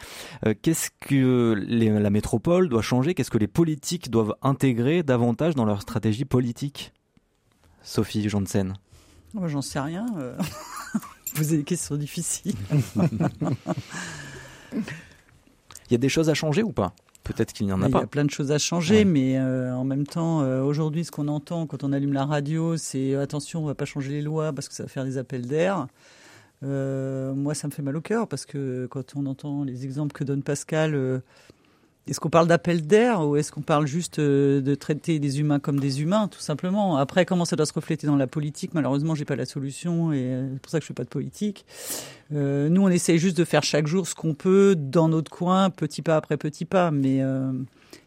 Qu'est-ce 0.61 0.89
que 0.99 1.53
les, 1.55 1.89
la 1.89 2.09
métropole 2.09 2.69
doit 2.69 2.81
changer 2.81 3.13
Qu'est-ce 3.13 3.31
que 3.31 3.37
les 3.37 3.47
politiques 3.47 4.09
doivent 4.09 4.35
intégrer 4.41 5.03
davantage 5.03 5.55
dans 5.55 5.65
leur 5.65 5.81
stratégie 5.81 6.25
politique? 6.25 6.93
Sophie 7.83 8.27
Janssen 8.27 8.73
Moi, 9.33 9.47
j'en 9.47 9.61
sais 9.61 9.79
rien. 9.79 10.05
Euh. 10.17 10.37
Vous 11.35 11.47
avez 11.49 11.57
des 11.57 11.63
questions 11.63 11.95
difficiles. 11.97 12.55
Il 14.73 15.91
y 15.91 15.95
a 15.95 15.97
des 15.97 16.09
choses 16.09 16.29
à 16.29 16.33
changer 16.33 16.63
ou 16.63 16.71
pas? 16.71 16.93
Peut-être 17.23 17.53
qu'il 17.53 17.65
n'y 17.65 17.73
en 17.73 17.81
a 17.81 17.89
pas. 17.89 17.99
Il 17.99 18.01
y 18.01 18.05
a 18.05 18.07
plein 18.07 18.25
de 18.25 18.29
choses 18.29 18.51
à 18.51 18.57
changer, 18.57 19.03
mais 19.03 19.37
euh, 19.37 19.75
en 19.75 19.83
même 19.83 20.05
temps, 20.05 20.41
euh, 20.41 20.61
aujourd'hui, 20.61 21.03
ce 21.03 21.11
qu'on 21.11 21.27
entend 21.27 21.65
quand 21.65 21.83
on 21.83 21.91
allume 21.91 22.13
la 22.13 22.25
radio, 22.25 22.77
c'est 22.77 23.15
attention, 23.15 23.63
on 23.63 23.65
va 23.65 23.75
pas 23.75 23.85
changer 23.85 24.11
les 24.11 24.21
lois 24.21 24.53
parce 24.53 24.69
que 24.69 24.75
ça 24.75 24.83
va 24.83 24.89
faire 24.89 25.05
des 25.05 25.17
appels 25.17 25.47
d'air. 25.47 25.87
Moi, 26.65 27.53
ça 27.53 27.67
me 27.67 27.71
fait 27.71 27.81
mal 27.81 27.95
au 27.95 28.01
cœur 28.01 28.27
parce 28.27 28.45
que 28.45 28.87
quand 28.89 29.15
on 29.15 29.25
entend 29.25 29.63
les 29.63 29.85
exemples 29.85 30.13
que 30.13 30.23
donne 30.23 30.43
Pascal 30.43 31.21
est-ce 32.07 32.19
qu'on 32.19 32.29
parle 32.29 32.47
d'appel 32.47 32.85
d'air 32.85 33.21
ou 33.21 33.35
est-ce 33.35 33.51
qu'on 33.51 33.63
parle 33.63 33.87
juste 33.87 34.19
euh, 34.19 34.61
de 34.61 34.75
traiter 34.75 35.17
des 35.17 35.39
humains 35.39 35.59
comme 35.59 35.79
des 35.79 36.03
humains, 36.03 36.27
tout 36.27 36.39
simplement? 36.39 36.97
Après, 36.97 37.25
comment 37.25 37.45
ça 37.45 37.55
doit 37.55 37.65
se 37.65 37.73
refléter 37.73 38.05
dans 38.05 38.15
la 38.15 38.27
politique? 38.27 38.75
Malheureusement, 38.75 39.15
j'ai 39.15 39.25
pas 39.25 39.35
la 39.35 39.45
solution 39.45 40.13
et 40.13 40.21
euh, 40.21 40.47
c'est 40.53 40.61
pour 40.61 40.71
ça 40.71 40.79
que 40.79 40.83
je 40.83 40.87
fais 40.87 40.93
pas 40.93 41.03
de 41.03 41.09
politique. 41.09 41.65
Euh, 42.31 42.69
nous, 42.69 42.83
on 42.83 42.89
essaye 42.89 43.17
juste 43.17 43.37
de 43.37 43.43
faire 43.43 43.63
chaque 43.63 43.87
jour 43.87 44.07
ce 44.07 44.13
qu'on 44.13 44.35
peut 44.35 44.75
dans 44.77 45.09
notre 45.09 45.31
coin, 45.31 45.71
petit 45.71 46.03
pas 46.03 46.15
après 46.15 46.37
petit 46.37 46.65
pas, 46.65 46.91
mais 46.91 47.21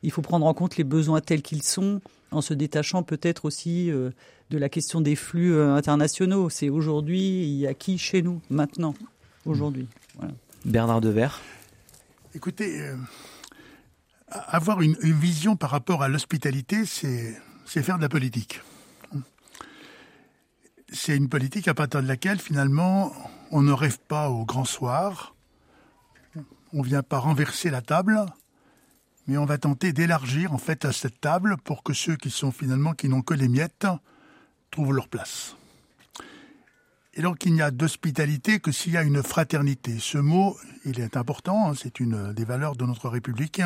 il 0.02 0.10
faut 0.12 0.22
prendre 0.22 0.46
en 0.46 0.54
compte 0.54 0.76
les 0.76 0.84
besoins 0.84 1.20
tels 1.20 1.42
qu'ils 1.42 1.62
sont, 1.62 2.00
en 2.30 2.40
se 2.40 2.54
détachant 2.54 3.02
peut-être 3.02 3.44
aussi 3.44 3.90
de 3.90 4.58
la 4.58 4.68
question 4.68 5.00
des 5.00 5.16
flux 5.16 5.58
internationaux. 5.60 6.50
C'est 6.50 6.68
aujourd'hui, 6.68 7.42
il 7.44 7.56
y 7.56 7.66
a 7.66 7.74
qui 7.74 7.98
chez 7.98 8.22
nous, 8.22 8.40
maintenant, 8.50 8.94
aujourd'hui? 9.46 9.88
Voilà. 10.18 10.34
Bernard 10.64 11.00
Devers. 11.00 11.40
Écoutez 12.34 12.82
avoir 14.30 14.82
une, 14.82 14.96
vision 15.00 15.56
par 15.56 15.70
rapport 15.70 16.02
à 16.02 16.08
l'hospitalité, 16.08 16.84
c'est 16.84 17.36
faire 17.66 17.96
de 17.96 18.02
la 18.02 18.08
politique. 18.08 18.60
C'est 20.92 21.16
une 21.16 21.28
politique 21.28 21.68
à 21.68 21.74
partir 21.74 22.02
de 22.02 22.08
laquelle, 22.08 22.38
finalement, 22.38 23.12
on 23.50 23.62
ne 23.62 23.72
rêve 23.72 23.98
pas 24.08 24.30
au 24.30 24.44
grand 24.44 24.64
soir, 24.64 25.34
on 26.72 26.78
ne 26.78 26.84
vient 26.84 27.02
pas 27.02 27.18
renverser 27.18 27.70
la 27.70 27.82
table, 27.82 28.24
mais 29.28 29.36
on 29.36 29.44
va 29.44 29.58
tenter 29.58 29.92
d'élargir 29.92 30.52
en 30.54 30.58
fait 30.58 30.90
cette 30.90 31.20
table 31.20 31.58
pour 31.62 31.82
que 31.82 31.92
ceux 31.92 32.16
qui 32.16 32.30
sont 32.30 32.50
finalement 32.50 32.94
qui 32.94 33.08
n'ont 33.08 33.22
que 33.22 33.34
les 33.34 33.48
miettes 33.48 33.86
trouvent 34.70 34.94
leur 34.94 35.08
place. 35.08 35.54
Et 37.12 37.20
donc 37.20 37.44
il 37.44 37.52
n'y 37.52 37.62
a 37.62 37.70
d'hospitalité 37.70 38.58
que 38.58 38.72
s'il 38.72 38.92
y 38.92 38.96
a 38.96 39.02
une 39.02 39.22
fraternité. 39.22 39.98
Ce 39.98 40.18
mot, 40.18 40.56
il 40.84 40.98
est 40.98 41.16
important, 41.16 41.68
hein, 41.68 41.74
c'est 41.76 42.00
une 42.00 42.32
des 42.32 42.44
valeurs 42.44 42.74
de 42.74 42.86
notre 42.86 43.08
République. 43.08 43.60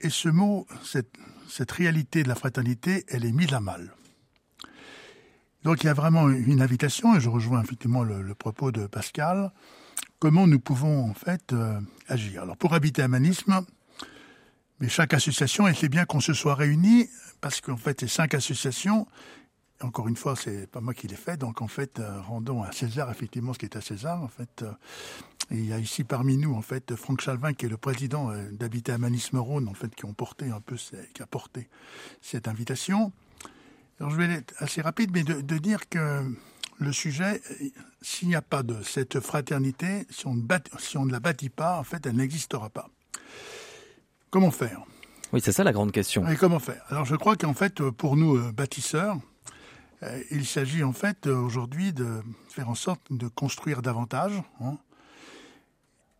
Et 0.00 0.10
ce 0.10 0.28
mot, 0.28 0.66
cette, 0.84 1.72
réalité 1.72 2.22
de 2.22 2.28
la 2.28 2.34
fraternité, 2.34 3.04
elle 3.08 3.24
est 3.24 3.32
mise 3.32 3.52
à 3.52 3.60
mal. 3.60 3.94
Donc 5.64 5.82
il 5.82 5.86
y 5.86 5.90
a 5.90 5.94
vraiment 5.94 6.28
une 6.28 6.60
invitation, 6.60 7.16
et 7.16 7.20
je 7.20 7.28
rejoins 7.28 7.62
effectivement 7.62 8.02
le, 8.02 8.34
propos 8.34 8.72
de 8.72 8.86
Pascal, 8.86 9.52
comment 10.18 10.46
nous 10.46 10.60
pouvons 10.60 11.08
en 11.08 11.14
fait 11.14 11.52
euh, 11.52 11.80
agir? 12.08 12.42
Alors 12.42 12.56
pour 12.56 12.74
habiter 12.74 13.06
Manisme, 13.06 13.64
mais 14.82 14.88
chaque 14.88 15.14
association, 15.14 15.68
et 15.68 15.74
c'est 15.74 15.88
bien 15.88 16.04
qu'on 16.06 16.18
se 16.18 16.34
soit 16.34 16.56
réunis, 16.56 17.08
parce 17.40 17.60
qu'en 17.60 17.76
fait 17.76 18.00
ces 18.00 18.08
cinq 18.08 18.34
associations, 18.34 19.06
encore 19.80 20.08
une 20.08 20.16
fois, 20.16 20.34
c'est 20.34 20.66
pas 20.66 20.80
moi 20.80 20.92
qui 20.92 21.06
l'ai 21.06 21.14
fait, 21.14 21.36
donc 21.36 21.62
en 21.62 21.68
fait, 21.68 22.00
euh, 22.00 22.20
rendons 22.22 22.64
à 22.64 22.72
César 22.72 23.08
effectivement 23.08 23.52
ce 23.52 23.60
qui 23.60 23.66
est 23.66 23.76
à 23.76 23.80
César. 23.80 24.20
En 24.20 24.28
fait, 24.28 24.62
euh, 24.62 24.72
il 25.52 25.64
y 25.66 25.72
a 25.72 25.78
ici 25.78 26.02
parmi 26.02 26.36
nous 26.36 26.54
en 26.54 26.62
fait 26.62 26.96
Franck 26.96 27.20
Chalvin 27.20 27.52
qui 27.52 27.66
est 27.66 27.68
le 27.68 27.76
président 27.76 28.32
euh, 28.32 28.50
d'Habitat 28.50 28.98
Manisme 28.98 29.38
Rhône, 29.38 29.68
en 29.68 29.74
fait, 29.74 29.94
qui 29.94 30.04
ont 30.04 30.14
porté 30.14 30.50
un 30.50 30.60
peu, 30.60 30.74
qui 31.14 31.22
a 31.22 31.26
porté 31.26 31.68
cette 32.20 32.48
invitation. 32.48 33.12
Je 34.00 34.16
vais 34.16 34.32
être 34.32 34.54
assez 34.58 34.82
rapide, 34.82 35.10
mais 35.12 35.22
de, 35.22 35.58
dire 35.58 35.88
que 35.88 36.24
le 36.78 36.92
sujet, 36.92 37.40
s'il 38.00 38.26
n'y 38.26 38.34
a 38.34 38.42
pas 38.42 38.64
de 38.64 38.82
cette 38.82 39.20
fraternité, 39.20 40.06
si 40.10 40.26
on, 40.26 40.34
ne 40.34 40.42
si 40.78 40.96
on 40.96 41.04
ne 41.04 41.12
la 41.12 41.20
bâtit 41.20 41.50
pas, 41.50 41.78
en 41.78 41.84
fait, 41.84 42.04
elle 42.04 42.16
n'existera 42.16 42.68
pas. 42.68 42.88
Comment 44.32 44.50
faire? 44.50 44.80
Oui, 45.34 45.42
c'est 45.44 45.52
ça 45.52 45.62
la 45.62 45.72
grande 45.72 45.92
question. 45.92 46.26
Et 46.26 46.36
comment 46.36 46.58
faire? 46.58 46.82
Alors 46.88 47.04
je 47.04 47.14
crois 47.16 47.36
qu'en 47.36 47.52
fait, 47.52 47.82
pour 47.90 48.16
nous 48.16 48.50
bâtisseurs, 48.50 49.18
euh, 50.02 50.22
il 50.30 50.46
s'agit 50.46 50.82
en 50.82 50.94
fait 50.94 51.26
aujourd'hui 51.26 51.92
de 51.92 52.22
faire 52.48 52.70
en 52.70 52.74
sorte 52.74 53.02
de 53.10 53.28
construire 53.28 53.82
davantage. 53.82 54.42
Hein. 54.62 54.78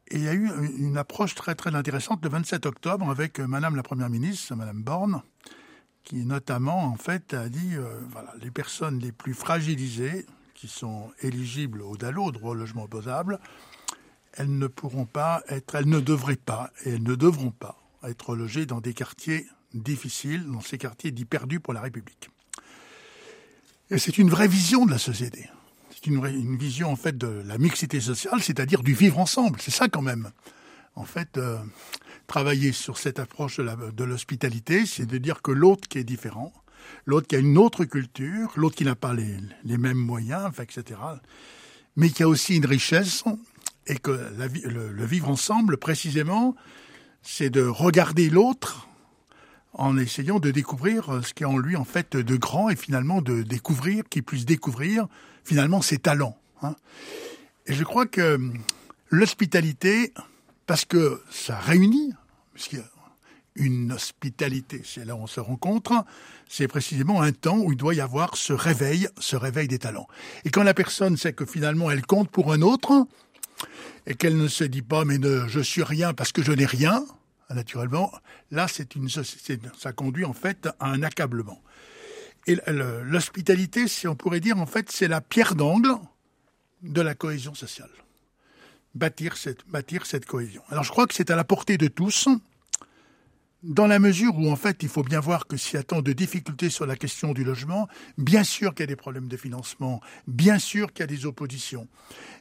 Et 0.09 0.16
il 0.16 0.25
y 0.25 0.28
a 0.28 0.35
eu 0.35 0.50
une 0.76 0.99
approche 0.99 1.35
très 1.35 1.54
très 1.54 1.75
intéressante 1.75 2.23
le 2.23 2.28
27 2.28 2.66
octobre 2.66 3.09
avec 3.09 3.40
Madame 3.40 3.76
la 3.76 3.83
Première 3.83 4.11
ministre, 4.11 4.54
Madame 4.57 4.83
Borne, 4.83 5.23
qui 6.04 6.26
notamment 6.26 6.85
en 6.85 6.97
fait 6.97 7.33
a 7.33 7.49
dit 7.49 7.76
euh, 7.76 7.99
voilà 8.11 8.35
les 8.42 8.50
personnes 8.50 8.99
les 8.99 9.12
plus 9.12 9.33
fragilisées, 9.33 10.26
qui 10.52 10.69
sont 10.69 11.11
éligibles 11.23 11.81
au 11.81 11.97
DALO, 11.97 12.31
droit 12.31 12.50
au 12.50 12.54
logement 12.54 12.83
opposable, 12.83 13.40
elles 14.35 14.54
ne 14.54 14.66
pourront 14.66 15.07
pas 15.07 15.42
être, 15.49 15.76
elles 15.76 15.88
ne 15.88 16.00
devraient 16.00 16.37
pas 16.37 16.71
et 16.85 16.90
elles 16.90 17.02
ne 17.02 17.14
devront 17.14 17.52
pas 17.52 17.82
être 18.11 18.35
logées 18.35 18.66
dans 18.66 18.80
des 18.80 18.94
quartiers 18.94 19.47
difficiles, 19.75 20.44
dans 20.47 20.61
ces 20.61 20.78
quartiers 20.78 21.11
dits 21.11 21.25
perdus 21.25 21.61
pour 21.61 21.73
la 21.73 21.80
République. 21.80 22.30
Et 23.90 23.99
c'est 23.99 24.18
une 24.18 24.30
vraie 24.30 24.49
vision 24.49 24.87
de 24.87 24.90
la 24.90 24.99
société. 24.99 25.49
C'est 25.90 26.06
une, 26.06 26.25
une, 26.25 26.56
vision 26.56 26.90
en 26.90 26.97
fait 26.97 27.16
de 27.16 27.42
la 27.47 27.59
mixité 27.59 28.00
sociale, 28.00 28.42
c'est-à-dire 28.42 28.82
du 28.82 28.94
vivre 28.94 29.18
ensemble. 29.18 29.61
C'est 29.61 29.71
ça 29.71 29.88
quand 29.88 30.02
même. 30.02 30.30
En 30.94 31.04
fait, 31.04 31.37
euh, 31.38 31.59
travailler 32.26 32.73
sur 32.73 32.99
cette 32.99 33.18
approche 33.18 33.59
de 33.59 34.04
l'hospitalité, 34.04 34.87
c'est 34.87 35.06
de 35.06 35.18
dire 35.18 35.42
que 35.42 35.50
l'autre 35.50 35.88
qui 35.88 35.99
est 35.99 36.04
différent, 36.04 36.52
l'autre 37.06 37.26
qui 37.28 37.37
a 37.37 37.38
une 37.38 37.59
autre 37.59 37.85
culture, 37.85 38.52
l'autre 38.56 38.76
qui 38.76 38.85
n'a 38.85 38.94
pas 38.94 39.14
les, 39.14 39.37
les, 39.64 39.78
mêmes 39.78 39.99
moyens, 39.99 40.50
etc., 40.59 41.00
mais 41.97 42.11
qui 42.11 42.23
a 42.23 42.28
aussi 42.28 42.56
une 42.56 42.66
richesse, 42.66 43.25
et 43.87 43.97
que 43.97 44.11
le 44.11 45.04
vivre 45.04 45.28
ensemble, 45.28 45.76
précisément, 45.76 46.56
c'est 47.23 47.50
de 47.50 47.62
regarder 47.62 48.31
l'autre 48.31 48.88
en 49.75 49.97
essayant 49.97 50.38
de 50.38 50.50
découvrir 50.50 51.21
ce 51.25 51.33
qui 51.33 51.45
est 51.45 51.47
en 51.47 51.57
lui 51.57 51.76
en 51.76 51.85
fait 51.85 52.17
de 52.17 52.37
grand 52.37 52.69
et 52.69 52.76
finalement 52.76 53.23
de 53.23 53.43
découvrir, 53.43 54.05
qu'il 54.09 54.23
puisse 54.23 54.45
découvrir 54.45 55.07
finalement 55.45 55.81
ses 55.81 55.99
talents. 55.99 56.37
Hein. 56.62 56.76
Et 57.67 57.75
je 57.75 57.85
crois 57.85 58.07
que 58.07 58.38
l'hospitalité, 59.09 60.12
parce 60.67 60.85
que 60.85 61.23
ça 61.31 61.59
réunit, 61.59 62.12
puisqu'il 62.55 62.83
une 63.55 63.93
hospitalité, 63.93 64.83
c'est 64.85 65.05
là 65.05 65.14
où 65.14 65.19
on 65.19 65.26
se 65.26 65.41
rencontre, 65.41 66.05
c'est 66.49 66.69
précisément 66.69 67.21
un 67.21 67.33
temps 67.33 67.59
où 67.59 67.73
il 67.73 67.76
doit 67.76 67.95
y 67.95 68.00
avoir 68.00 68.37
ce 68.37 68.52
réveil, 68.52 69.09
ce 69.19 69.37
réveil 69.37 69.69
des 69.69 69.79
talents. 69.79 70.09
Et 70.45 70.50
quand 70.50 70.62
la 70.62 70.75
personne 70.75 71.17
sait 71.17 71.33
que 71.33 71.45
finalement 71.45 71.91
elle 71.91 72.05
compte 72.05 72.31
pour 72.31 72.52
un 72.52 72.62
autre, 72.62 73.07
et 74.07 74.14
qu'elle 74.14 74.37
ne 74.37 74.49
se 74.49 74.64
dit 74.64 74.83
pas 74.83 75.04
mais 75.04 75.19
ne, 75.19 75.47
je 75.49 75.61
suis 75.61 75.83
rien 75.83 76.14
parce 76.14 76.33
que 76.33 76.42
je 76.42 76.52
n'ai 76.52 76.66
rien, 76.66 77.04
naturellement, 77.50 78.12
là 78.50 78.69
c'est 78.69 78.95
une 78.95 79.09
ça 79.09 79.92
conduit 79.92 80.25
en 80.25 80.33
fait 80.33 80.69
à 80.81 80.90
un 80.90 81.02
accablement. 81.02 81.62
Et 82.47 82.59
l'hospitalité, 82.66 83.87
si 83.87 84.09
on 84.09 84.16
pourrait 84.16 84.40
dire 84.40 84.59
en 84.59 84.66
fait, 84.66 84.90
c'est 84.90 85.09
la 85.09 85.21
pierre 85.21 85.54
d'angle 85.54 85.95
de 86.83 87.00
la 87.00 87.14
cohésion 87.14 87.54
sociale. 87.54 87.90
Bâtir 88.95 89.37
cette, 89.37 89.66
bâtir 89.69 90.07
cette 90.07 90.26
cohésion. 90.26 90.62
Alors 90.69 90.85
je 90.85 90.90
crois 90.90 91.07
que 91.07 91.14
c'est 91.14 91.31
à 91.31 91.37
la 91.37 91.45
portée 91.45 91.78
de 91.78 91.88
tous, 91.88 92.28
dans 93.62 93.87
la 93.87 93.99
mesure 93.99 94.37
où 94.37 94.50
en 94.50 94.57
fait 94.57 94.83
il 94.83 94.88
faut 94.88 95.02
bien 95.02 95.21
voir 95.21 95.47
que 95.47 95.57
s'il 95.57 95.75
y 95.75 95.78
a 95.78 95.83
tant 95.83 96.02
de 96.02 96.12
difficultés 96.12 96.69
sur 96.69 96.87
la 96.87 96.97
question 96.97 97.33
du 97.33 97.45
logement, 97.45 97.88
bien 98.19 98.45
sûr 98.45 98.75
qu'il 98.75 98.83
y 98.83 98.85
a 98.85 98.87
des 98.88 98.97
problèmes 98.97 99.28
de 99.28 99.37
financement, 99.37 100.00
bien 100.26 100.59
sûr 100.59 100.92
qu'il 100.92 101.00
y 101.00 101.04
a 101.04 101.07
des 101.07 101.26
oppositions. 101.26 101.87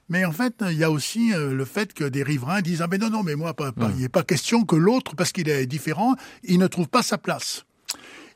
Mais 0.10 0.26
en 0.26 0.32
fait, 0.32 0.56
il 0.70 0.78
y 0.78 0.84
a 0.84 0.92
aussi 0.92 1.34
euh, 1.34 1.54
le 1.54 1.66
fait 1.66 1.94
que 1.94 2.04
des 2.04 2.24
riverains 2.24 2.62
disent 2.62 2.82
ah 2.82 2.88
mais 2.90 2.98
non 2.98 3.10
non 3.10 3.24
mais 3.24 3.36
moi 3.36 3.54
pas, 3.54 3.72
pas 3.72 3.92
il 3.96 4.02
n'est 4.02 4.10
pas 4.10 4.24
question 4.24 4.64
que 4.64 4.76
l'autre 4.76 5.16
parce 5.16 5.32
qu'il 5.32 5.48
est 5.50 5.66
différent, 5.68 6.16
il 6.44 6.60
ne 6.60 6.68
trouve 6.68 6.88
pas 6.88 7.04
sa 7.04 7.18
place. 7.18 7.66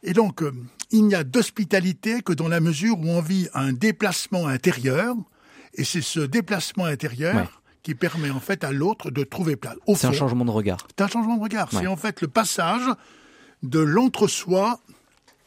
Et 0.03 0.13
donc 0.13 0.43
euh, 0.43 0.53
il 0.91 1.05
n'y 1.05 1.15
a 1.15 1.23
d'hospitalité 1.23 2.21
que 2.21 2.33
dans 2.33 2.47
la 2.47 2.59
mesure 2.59 2.99
où 2.99 3.07
on 3.07 3.21
vit 3.21 3.49
un 3.53 3.73
déplacement 3.73 4.47
intérieur 4.47 5.15
et 5.73 5.83
c'est 5.83 6.01
ce 6.01 6.19
déplacement 6.19 6.85
intérieur 6.85 7.35
ouais 7.35 7.47
qui 7.85 7.93
permet 7.93 8.31
en 8.31 8.39
fait 8.39 8.63
à 8.63 8.71
l'autre 8.71 9.11
de 9.11 9.23
trouver 9.23 9.55
place. 9.55 9.75
C'est 9.93 10.07
un 10.07 10.11
changement 10.11 10.43
de 10.43 10.49
regard. 10.49 10.79
C'est 10.97 11.03
un 11.03 11.07
changement 11.07 11.37
de 11.37 11.43
regard. 11.43 11.71
Ouais. 11.71 11.81
C'est 11.81 11.87
en 11.87 11.95
fait 11.95 12.19
le 12.21 12.27
passage 12.27 12.89
de 13.61 13.79
l'entre-soi 13.79 14.79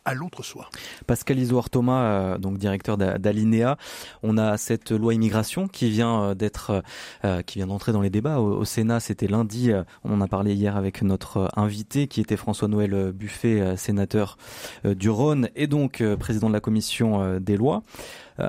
à 0.04 0.14
l'autre 0.14 0.42
soi. 0.42 0.70
Pascal 1.06 1.38
Isoard 1.38 1.68
Thomas, 1.68 2.02
euh, 2.02 2.38
donc 2.38 2.56
directeur 2.56 2.96
d'Alinea, 2.96 3.76
on 4.22 4.38
a 4.38 4.56
cette 4.56 4.92
loi 4.92 5.12
immigration 5.12 5.68
qui 5.68 5.90
vient 5.90 6.22
euh, 6.22 6.34
d'être, 6.34 6.82
euh, 7.24 7.42
qui 7.42 7.58
vient 7.58 7.66
d'entrer 7.66 7.92
dans 7.92 8.00
les 8.00 8.08
débats 8.08 8.38
au, 8.38 8.56
au 8.56 8.64
Sénat. 8.64 9.00
C'était 9.00 9.26
lundi. 9.26 9.70
Euh, 9.70 9.82
on 10.04 10.12
en 10.14 10.20
a 10.20 10.28
parlé 10.28 10.54
hier 10.54 10.76
avec 10.76 11.02
notre 11.02 11.50
invité 11.56 12.06
qui 12.06 12.20
était 12.20 12.36
François-Noël 12.36 13.12
Buffet, 13.12 13.76
sénateur 13.76 14.38
du 14.84 15.10
Rhône 15.10 15.50
et 15.56 15.66
donc 15.66 16.02
président 16.18 16.48
de 16.48 16.54
la 16.54 16.60
commission 16.60 17.38
des 17.40 17.56
lois. 17.56 17.82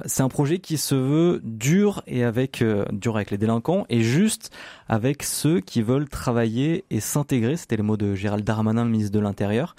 C'est 0.05 0.21
un 0.21 0.29
projet 0.29 0.59
qui 0.59 0.77
se 0.77 0.93
veut 0.93 1.41
dur 1.43 2.03
et 2.05 2.23
avec 2.23 2.63
dur 2.91 3.15
avec 3.15 3.31
les 3.31 3.37
délinquants 3.37 3.85
et 3.89 4.01
juste 4.01 4.51
avec 4.87 5.23
ceux 5.23 5.61
qui 5.61 5.81
veulent 5.81 6.07
travailler 6.07 6.85
et 6.89 6.99
s'intégrer. 6.99 7.57
C'était 7.57 7.77
les 7.77 7.83
mots 7.83 7.97
de 7.97 8.15
Gérald 8.15 8.43
Darmanin, 8.43 8.85
le 8.85 8.91
ministre 8.91 9.13
de 9.13 9.19
l'Intérieur. 9.19 9.75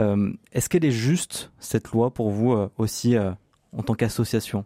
Euh, 0.00 0.32
Est-ce 0.52 0.68
qu'elle 0.68 0.84
est 0.84 0.90
juste 0.90 1.50
cette 1.58 1.90
loi 1.92 2.12
pour 2.12 2.30
vous 2.30 2.52
euh, 2.52 2.68
aussi 2.78 3.16
euh, 3.16 3.30
en 3.76 3.82
tant 3.82 3.94
qu'association? 3.94 4.64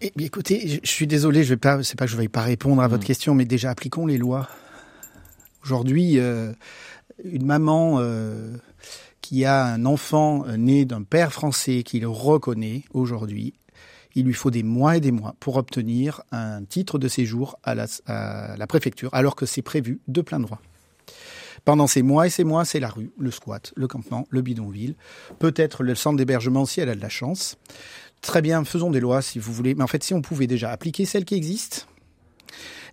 Eh 0.00 0.12
bien, 0.16 0.26
écoutez, 0.26 0.68
je, 0.68 0.80
je 0.82 0.90
suis 0.90 1.06
désolé, 1.06 1.44
je 1.44 1.50
vais 1.50 1.56
pas, 1.56 1.82
c'est 1.82 1.98
pas 1.98 2.04
que 2.04 2.10
je 2.10 2.16
vais 2.16 2.28
pas 2.28 2.42
répondre 2.42 2.82
à 2.82 2.88
votre 2.88 3.04
mmh. 3.04 3.06
question, 3.06 3.34
mais 3.34 3.44
déjà 3.46 3.70
appliquons 3.70 4.06
les 4.06 4.18
lois. 4.18 4.48
Aujourd'hui, 5.62 6.18
euh, 6.18 6.52
une 7.24 7.46
maman 7.46 7.96
euh, 7.98 8.56
qui 9.24 9.46
a 9.46 9.64
un 9.64 9.86
enfant 9.86 10.44
né 10.58 10.84
d'un 10.84 11.02
père 11.02 11.32
français 11.32 11.82
qui 11.82 11.98
le 11.98 12.10
reconnaît 12.10 12.82
aujourd'hui, 12.92 13.54
il 14.14 14.26
lui 14.26 14.34
faut 14.34 14.50
des 14.50 14.62
mois 14.62 14.98
et 14.98 15.00
des 15.00 15.12
mois 15.12 15.34
pour 15.40 15.56
obtenir 15.56 16.20
un 16.30 16.62
titre 16.62 16.98
de 16.98 17.08
séjour 17.08 17.58
à 17.62 17.74
la, 17.74 18.66
préfecture, 18.66 19.08
alors 19.14 19.34
que 19.34 19.46
c'est 19.46 19.62
prévu 19.62 20.02
de 20.08 20.20
plein 20.20 20.40
droit. 20.40 20.60
Pendant 21.64 21.86
ces 21.86 22.02
mois 22.02 22.26
et 22.26 22.30
ces 22.30 22.44
mois, 22.44 22.66
c'est 22.66 22.80
la 22.80 22.90
rue, 22.90 23.12
le 23.18 23.30
squat, 23.30 23.72
le 23.76 23.88
campement, 23.88 24.26
le 24.28 24.42
bidonville, 24.42 24.94
peut-être 25.38 25.82
le 25.82 25.94
centre 25.94 26.18
d'hébergement 26.18 26.66
si 26.66 26.82
elle 26.82 26.90
a 26.90 26.94
de 26.94 27.00
la 27.00 27.08
chance. 27.08 27.56
Très 28.20 28.42
bien, 28.42 28.62
faisons 28.66 28.90
des 28.90 29.00
lois 29.00 29.22
si 29.22 29.38
vous 29.38 29.54
voulez. 29.54 29.74
Mais 29.74 29.84
en 29.84 29.86
fait, 29.86 30.04
si 30.04 30.12
on 30.12 30.20
pouvait 30.20 30.46
déjà 30.46 30.70
appliquer 30.70 31.06
celles 31.06 31.24
qui 31.24 31.34
existent, 31.34 31.86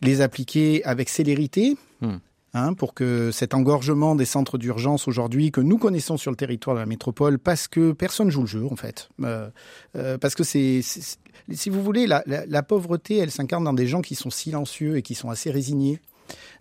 les 0.02 0.22
appliquer 0.22 0.82
avec 0.86 1.10
célérité, 1.10 1.76
hmm. 2.00 2.20
Hein, 2.54 2.74
pour 2.74 2.94
que 2.94 3.32
cet 3.32 3.54
engorgement 3.54 4.14
des 4.14 4.26
centres 4.26 4.58
d'urgence 4.58 5.08
aujourd'hui 5.08 5.52
que 5.54 5.62
nous 5.62 5.78
connaissons 5.78 6.18
sur 6.18 6.32
le 6.32 6.36
territoire 6.36 6.76
de 6.76 6.82
la 6.82 6.86
métropole, 6.86 7.40
parce 7.40 7.70
que 7.70 7.94
personne 7.94 8.30
joue 8.30 8.42
le 8.42 8.48
jeu 8.48 8.66
en 8.70 8.76
fait, 8.76 9.08
euh, 9.24 9.50
euh, 9.96 10.18
parce 10.18 10.36
que 10.36 10.44
c'est, 10.44 10.82
si 10.82 11.70
vous 11.70 11.82
voulez, 11.82 12.08
la, 12.08 12.64
pauvreté, 12.64 13.16
elle 13.16 13.32
s'incarne 13.32 13.64
dans 13.64 13.72
des 13.72 13.88
gens 13.88 14.02
qui 14.02 14.16
sont 14.16 14.30
silencieux 14.30 14.98
et 14.98 15.02
qui 15.02 15.16
sont 15.16 15.30
assez 15.30 15.50
résignés. 15.50 16.02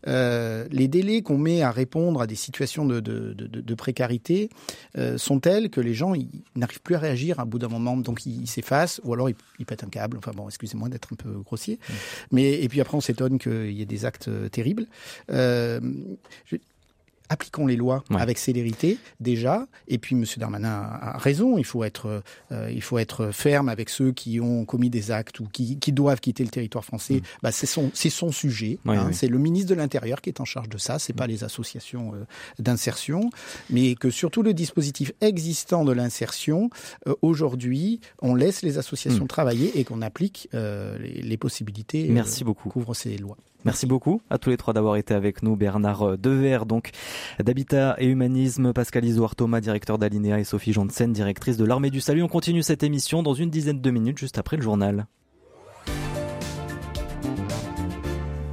Euh, 0.06 0.66
les 0.70 0.88
délais 0.88 1.22
qu'on 1.22 1.38
met 1.38 1.62
à 1.62 1.70
répondre 1.70 2.20
à 2.22 2.26
des 2.26 2.35
situations 2.35 2.85
de, 2.85 3.00
de, 3.00 3.33
de, 3.35 3.46
de 3.46 3.74
précarité 3.74 4.50
euh, 4.96 5.18
sont 5.18 5.40
tels 5.40 5.70
que 5.70 5.80
les 5.80 5.94
gens 5.94 6.14
n'arrivent 6.56 6.80
plus 6.80 6.94
à 6.94 6.98
réagir 6.98 7.40
à 7.40 7.44
bout 7.44 7.59
d'un 7.59 7.68
moment, 7.68 7.96
donc 7.96 8.24
ils 8.26 8.46
s'effacent 8.46 9.00
ou 9.04 9.12
alors 9.12 9.28
ils, 9.28 9.37
ils, 9.59 9.66
pètent 9.66 9.85
un 9.85 9.88
câble. 9.88 10.16
Enfin 10.18 10.33
bon, 10.35 10.48
excusez-moi 10.48 10.88
d'être 10.88 11.12
un 11.12 11.16
peu 11.16 11.30
grossier, 11.40 11.76
mmh. 11.76 11.92
mais 12.33 12.62
et 12.62 12.68
puis 12.68 12.80
après 12.80 12.96
on 12.96 13.00
s'étonne 13.00 13.38
qu'il 13.38 13.72
y 13.72 13.83
ait 13.83 13.87
des 13.87 14.04
actes 14.04 14.28
euh, 14.28 14.48
terribles. 14.48 14.87
Euh, 15.30 15.80
je, 16.46 16.56
appliquons 17.31 17.66
les 17.66 17.77
lois 17.77 18.05
ouais. 18.11 18.21
avec 18.21 18.37
célérité 18.37 18.99
déjà. 19.21 19.66
Et 19.88 19.97
puis 19.97 20.14
M. 20.14 20.25
Darmanin 20.37 20.69
a, 20.69 21.16
raison. 21.16 21.57
Il 21.57 21.64
faut 21.64 21.85
être, 21.85 22.23
euh, 22.53 22.71
il 22.71 22.83
faut 22.83 22.99
être 22.99 23.31
ferme 23.31 23.69
avec 23.69 23.88
ceux 23.88 24.12
qui 24.12 24.40
ont 24.40 24.64
commis 24.66 24.90
des 24.90 25.11
actes 25.11 25.40
ou 25.40 25.47
qui, 25.47 25.79
qui 25.79 25.93
doivent 25.93 26.21
quitter 26.21 26.45
le 26.45 26.51
territoire 26.51 26.85
français. 26.85 27.14
Mmh. 27.14 27.23
Bah, 27.43 27.53
c'est 27.53 27.66
son, 27.66 27.90
c'est 27.95 28.11
son 28.11 28.33
sujet. 28.33 28.79
Hein. 28.85 29.07
oui. 29.07 29.14
C'est 29.14 29.29
le 29.29 29.38
ministre 29.38 29.71
de 29.71 29.75
l'Intérieur 29.75 30.21
qui 30.21 30.29
est 30.29 30.40
en 30.40 30.45
charge 30.45 30.69
de 30.69 30.77
ça. 30.77 30.99
C'est 30.99 31.12
mmh. 31.12 31.16
pas 31.16 31.27
les 31.27 31.45
associations 31.45 32.12
euh, 32.14 32.25
d'insertion, 32.59 33.31
mais 33.71 33.95
que 33.95 34.11
surtout 34.11 34.43
le 34.43 34.53
dispositif 34.53 35.12
existant 35.21 35.85
de 35.85 35.93
l'insertion 35.93 36.69
euh, 37.07 37.14
aujourd'hui, 37.23 38.01
on 38.21 38.35
laisse 38.35 38.62
les 38.62 38.77
associations 38.79 39.25
mmh. 39.25 39.29
travailler 39.29 39.79
et 39.79 39.85
qu'on 39.85 40.03
applique 40.03 40.49
euh, 40.55 40.99
les, 40.99 41.23
les, 41.23 41.37
possibilités. 41.37 42.09
Merci 42.09 42.45
beaucoup. 42.45 42.69
Couvre 42.69 42.95
ces 42.95 43.16
lois. 43.16 43.37
Merci 43.64 43.87
beaucoup 43.87 44.23
à 44.31 44.38
tous 44.38 44.51
les 44.51 44.57
trois 44.57 44.73
d'avoir 44.73 44.96
été 44.96 45.12
avec 45.14 45.42
nous. 45.42 45.55
Bernard 45.55 46.16
Dever, 46.16 46.61
donc 46.66 46.90
d'Habitat 47.42 47.96
et 47.99 48.07
Humanisme, 48.07 48.73
Pascal 48.73 49.05
Isoard 49.05 49.37
Thomas, 49.37 49.61
directeur 49.61 49.99
d'Alinea 49.99 50.38
et 50.38 50.44
Sophie 50.44 50.73
Janssen, 50.73 51.12
directrice 51.12 51.57
de 51.57 51.64
l'Armée 51.64 51.90
du 51.90 52.01
Salut. 52.01 52.23
On 52.23 52.29
continue 52.29 52.62
cette 52.62 52.83
émission 52.83 53.23
dans 53.23 53.35
une 53.35 53.51
dizaine 53.51 53.81
de 53.81 53.90
minutes 53.90 54.18
juste 54.18 54.38
après 54.38 54.57
le 54.57 54.62
journal. 54.62 55.07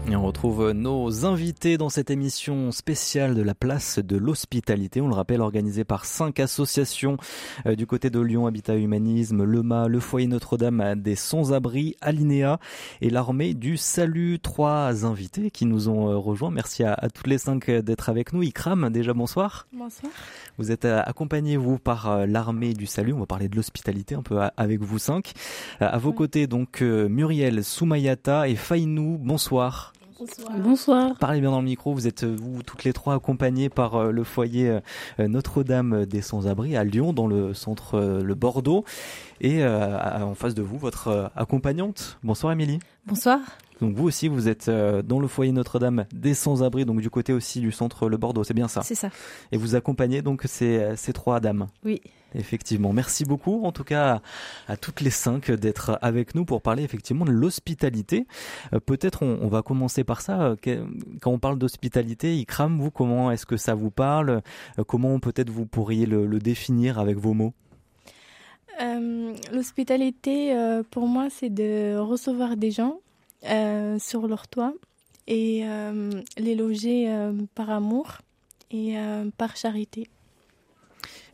Et 0.10 0.16
on 0.16 0.26
retrouve 0.26 0.72
nos 0.72 1.26
invités 1.26 1.78
dans 1.78 1.90
cette 1.90 2.10
émission 2.10 2.72
spéciale 2.72 3.36
de 3.36 3.42
la 3.42 3.54
place 3.54 4.00
de 4.00 4.16
l'hospitalité. 4.16 5.02
On 5.02 5.10
le 5.10 5.14
rappelle, 5.14 5.42
organisée 5.42 5.84
par 5.84 6.06
cinq 6.06 6.40
associations 6.40 7.18
euh, 7.66 7.76
du 7.76 7.86
côté 7.86 8.10
de 8.10 8.22
Lyon, 8.22 8.48
Habitat 8.48 8.78
Humanisme, 8.78 9.44
Le 9.44 9.64
Mât, 9.64 9.90
le 9.90 10.00
Foyer 10.00 10.28
Notre-Dame 10.28 10.96
des 10.96 11.16
Sans-Abris, 11.16 11.98
Alinéa 12.00 12.58
et 13.02 13.10
l'Armée 13.10 13.54
du 13.54 13.76
Salut. 13.76 14.40
Trois 14.40 15.06
invités 15.06 15.52
qui 15.52 15.66
nous 15.66 15.90
ont 15.90 16.10
euh, 16.10 16.16
rejoints. 16.16 16.52
Merci 16.52 16.86
à, 16.86 16.94
à 16.94 17.10
toutes 17.10 17.28
les 17.28 17.38
cinq 17.38 17.70
d'être 17.70 18.08
avec 18.08 18.32
nous. 18.32 18.44
Ikram, 18.44 18.90
déjà 18.90 19.14
bonsoir. 19.14 19.68
Bonsoir. 19.74 20.14
Vous 20.58 20.72
êtes 20.72 20.86
euh, 20.86 21.02
accompagné, 21.06 21.58
vous, 21.58 21.80
par 21.80 22.26
l'Armée 22.26 22.74
du 22.74 22.86
Salut. 22.86 23.12
On 23.12 23.20
va 23.20 23.26
parler 23.26 23.50
de 23.50 23.58
l'hospitalité 23.58 24.16
un 24.16 24.24
peu 24.24 24.40
avec 24.56 24.80
vous 24.80 25.00
cinq. 25.00 25.34
À 25.82 25.98
vos 25.98 26.14
côtés, 26.14 26.48
donc, 26.48 26.80
Muriel 26.80 27.62
Soumayata 27.66 28.48
et 28.48 28.56
Fainou. 28.56 29.18
Bonsoir. 29.22 29.92
Bonsoir. 30.20 30.52
Bonsoir. 30.58 31.16
Parlez 31.20 31.42
bien 31.42 31.52
dans 31.52 31.60
le 31.60 31.66
micro. 31.66 31.94
Vous 31.94 32.08
êtes 32.08 32.24
vous 32.24 32.64
toutes 32.64 32.84
les 32.84 32.94
trois 32.94 33.16
accompagnées 33.16 33.70
par 33.70 34.12
le 34.12 34.24
foyer 34.24 34.80
Notre-Dame 35.20 36.06
des 36.06 36.22
Sans-Abri 36.22 36.76
à 36.76 36.84
Lyon, 36.84 37.14
dans 37.14 37.28
le 37.28 37.54
centre 37.54 38.00
le 38.00 38.36
Bordeaux, 38.36 38.84
et 39.42 39.66
en 39.66 40.36
face 40.36 40.56
de 40.56 40.62
vous 40.62 40.78
votre 40.78 41.32
accompagnante. 41.36 42.18
Bonsoir 42.24 42.54
Émilie. 42.54 42.80
Bonsoir. 43.06 43.40
Donc 43.82 43.96
vous 43.96 44.06
aussi, 44.06 44.28
vous 44.28 44.48
êtes 44.48 44.70
euh, 44.70 45.02
dans 45.02 45.20
le 45.20 45.28
foyer 45.28 45.52
Notre-Dame 45.52 46.06
des 46.14 46.34
sans-abri, 46.34 46.86
donc 46.86 47.02
du 47.02 47.10
côté 47.10 47.34
aussi 47.34 47.60
du 47.60 47.72
centre 47.72 48.10
Le 48.10 48.18
Bordeaux, 48.18 48.44
c'est 48.44 48.54
bien 48.54 48.68
ça? 48.68 48.82
C'est 48.82 48.96
ça. 48.96 49.10
Et 49.52 49.58
vous 49.58 49.76
accompagnez 49.76 50.22
donc 50.22 50.44
ces, 50.46 50.78
euh, 50.78 50.96
ces 50.96 51.14
trois 51.14 51.40
dames? 51.40 51.68
Oui. 51.84 52.02
Effectivement. 52.36 52.92
Merci 52.92 53.24
beaucoup, 53.24 53.64
en 53.64 53.72
tout 53.72 53.86
cas, 53.86 54.22
à, 54.68 54.76
toutes 54.76 55.00
les 55.00 55.10
cinq 55.10 55.50
d'être 55.50 55.98
avec 56.02 56.36
nous 56.36 56.44
pour 56.44 56.62
parler 56.62 56.84
effectivement 56.84 57.24
de 57.24 57.32
l'hospitalité. 57.32 58.28
Euh, 58.74 58.80
peut-être 58.80 59.24
on, 59.24 59.48
va 59.48 59.62
commencer 59.62 60.04
par 60.04 60.22
ça. 60.22 60.56
Quand 61.22 61.32
on 61.32 61.40
parle 61.40 61.58
d'hospitalité, 61.58 62.36
Ikram, 62.36 62.80
vous, 62.80 62.92
comment 62.92 63.32
est-ce 63.32 63.46
que 63.46 63.56
ça 63.56 63.76
vous 63.76 63.92
parle? 63.92 64.42
Comment 64.88 65.20
peut-être 65.20 65.50
vous 65.50 65.66
pourriez 65.66 66.06
le, 66.06 66.28
définir 66.40 67.00
avec 67.00 67.18
vos 67.18 67.34
mots? 67.34 67.54
L'hospitalité, 69.54 70.54
pour 70.92 71.08
moi, 71.08 71.30
c'est 71.32 71.50
de 71.50 71.98
recevoir 71.98 72.58
des 72.58 72.72
gens 72.72 73.00
euh, 73.00 73.07
sur 73.44 74.28
leur 74.28 74.48
toit 74.48 74.74
et 75.28 75.62
euh, 75.66 76.22
les 76.38 76.56
loger 76.56 77.12
euh, 77.12 77.34
par 77.54 77.70
amour 77.70 78.20
et 78.72 78.96
par 79.38 79.56
charité. 79.56 80.10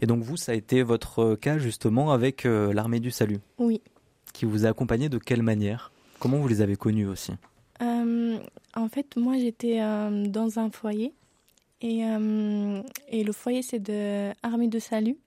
Et 0.01 0.05
donc 0.05 0.21
vous, 0.21 0.37
ça 0.37 0.51
a 0.51 0.55
été 0.55 0.83
votre 0.83 1.33
cas 1.33 1.57
justement 1.57 2.11
avec 2.11 2.43
l'armée 2.43 2.99
du 2.99 3.09
salut 3.09 3.39
Oui. 3.57 3.81
Qui 4.33 4.45
vous 4.45 4.67
a 4.67 4.69
accompagné 4.69 5.09
de 5.09 5.17
quelle 5.17 5.41
manière? 5.41 5.91
Comment 6.19 6.37
vous 6.37 6.47
les 6.47 6.61
avez 6.61 6.75
connus 6.75 7.07
aussi? 7.07 7.31
En 7.81 8.87
fait, 8.87 9.17
moi 9.17 9.39
j'étais 9.39 9.79
dans 9.79 10.59
un 10.59 10.69
foyer 10.69 11.11
et, 11.81 12.01
et 13.07 13.23
le 13.23 13.31
foyer 13.31 13.63
c'est 13.63 13.79
de 13.79 14.31
armée 14.43 14.67
de 14.67 14.77
salut. 14.77 15.17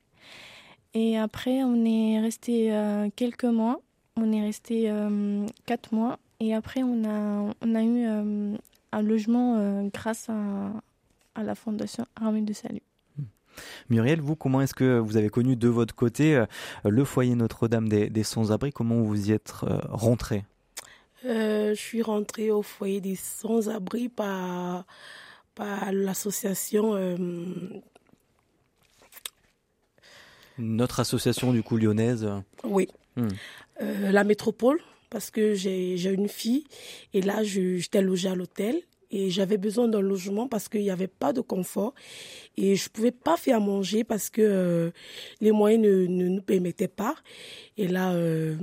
Et 0.94 1.18
après, 1.18 1.64
on 1.64 1.84
est 1.84 2.20
resté 2.20 2.72
quelques 3.16 3.44
mois. 3.44 3.80
On 4.16 4.30
est 4.32 4.42
resté 4.42 4.92
quatre 5.66 5.92
mois 5.92 6.20
et 6.40 6.54
après, 6.54 6.82
on 6.82 7.04
a, 7.04 7.54
on 7.60 7.74
a 7.74 7.82
eu 7.82 8.06
euh, 8.06 8.56
un 8.92 9.02
logement 9.02 9.56
euh, 9.58 9.88
grâce 9.92 10.28
à, 10.28 10.70
à, 11.34 11.42
la 11.42 11.54
Fondation 11.54 12.06
Armée 12.16 12.42
de 12.42 12.52
Salut. 12.52 12.82
Hmm. 13.18 13.24
Muriel, 13.88 14.20
vous, 14.20 14.36
comment 14.36 14.60
est-ce 14.60 14.74
que 14.74 14.98
vous 14.98 15.16
avez 15.16 15.30
connu 15.30 15.56
de 15.56 15.68
votre 15.68 15.94
côté 15.94 16.36
euh, 16.36 16.46
le 16.84 17.04
foyer 17.04 17.34
Notre-Dame 17.34 17.88
des, 17.88 18.10
des 18.10 18.22
Sans-Abri? 18.22 18.72
Comment 18.72 19.00
vous 19.00 19.30
y 19.30 19.32
êtes 19.32 19.52
rentrée? 19.88 20.44
Je 21.24 21.74
suis 21.74 22.02
rentrée 22.02 22.52
au 22.52 22.62
foyer 22.62 23.00
des 23.00 23.16
Sans-Abri 23.16 24.08
par, 24.08 24.84
par 25.56 25.90
l'association. 25.90 26.94
Notre 30.56 31.00
association 31.00 31.52
du 31.52 31.64
coup 31.64 31.78
lyonnaise 31.78 32.28
Oui. 32.62 32.88
Hmm. 33.16 33.28
la 33.80 34.22
métropole 34.22 34.78
parce 35.10 35.30
que 35.30 35.54
j'ai 35.54 36.12
une 36.12 36.28
fille 36.28 36.64
et 37.12 37.22
là 37.22 37.42
j'étais 37.42 38.02
logée 38.02 38.28
à 38.28 38.34
l'hôtel 38.34 38.82
et 39.10 39.30
j'avais 39.30 39.56
besoin 39.56 39.88
d'un 39.88 40.00
logement 40.00 40.48
parce 40.48 40.68
qu'il 40.68 40.82
n'y 40.82 40.90
avait 40.90 41.06
pas 41.06 41.32
de 41.32 41.40
confort 41.40 41.94
et 42.56 42.74
je 42.76 42.88
pouvais 42.88 43.12
pas 43.12 43.36
faire 43.36 43.60
manger 43.60 44.04
parce 44.04 44.30
que 44.30 44.42
euh, 44.42 44.90
les 45.40 45.52
moyens 45.52 45.84
ne, 45.84 46.06
nous 46.06 46.42
permettaient 46.42 46.88
pas. 46.88 47.14
Et 47.76 47.86
là 47.88 48.12
euh, 48.14 48.56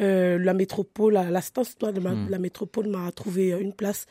euh, 0.00 0.38
la 0.38 0.54
métropole 0.54 1.14
l'assistance 1.14 1.76
de 1.78 2.00
hmm. 2.00 2.28
la 2.28 2.38
métropole 2.38 2.88
m'a 2.88 3.10
trouvé 3.12 3.50
une 3.50 3.72
place 3.72 4.06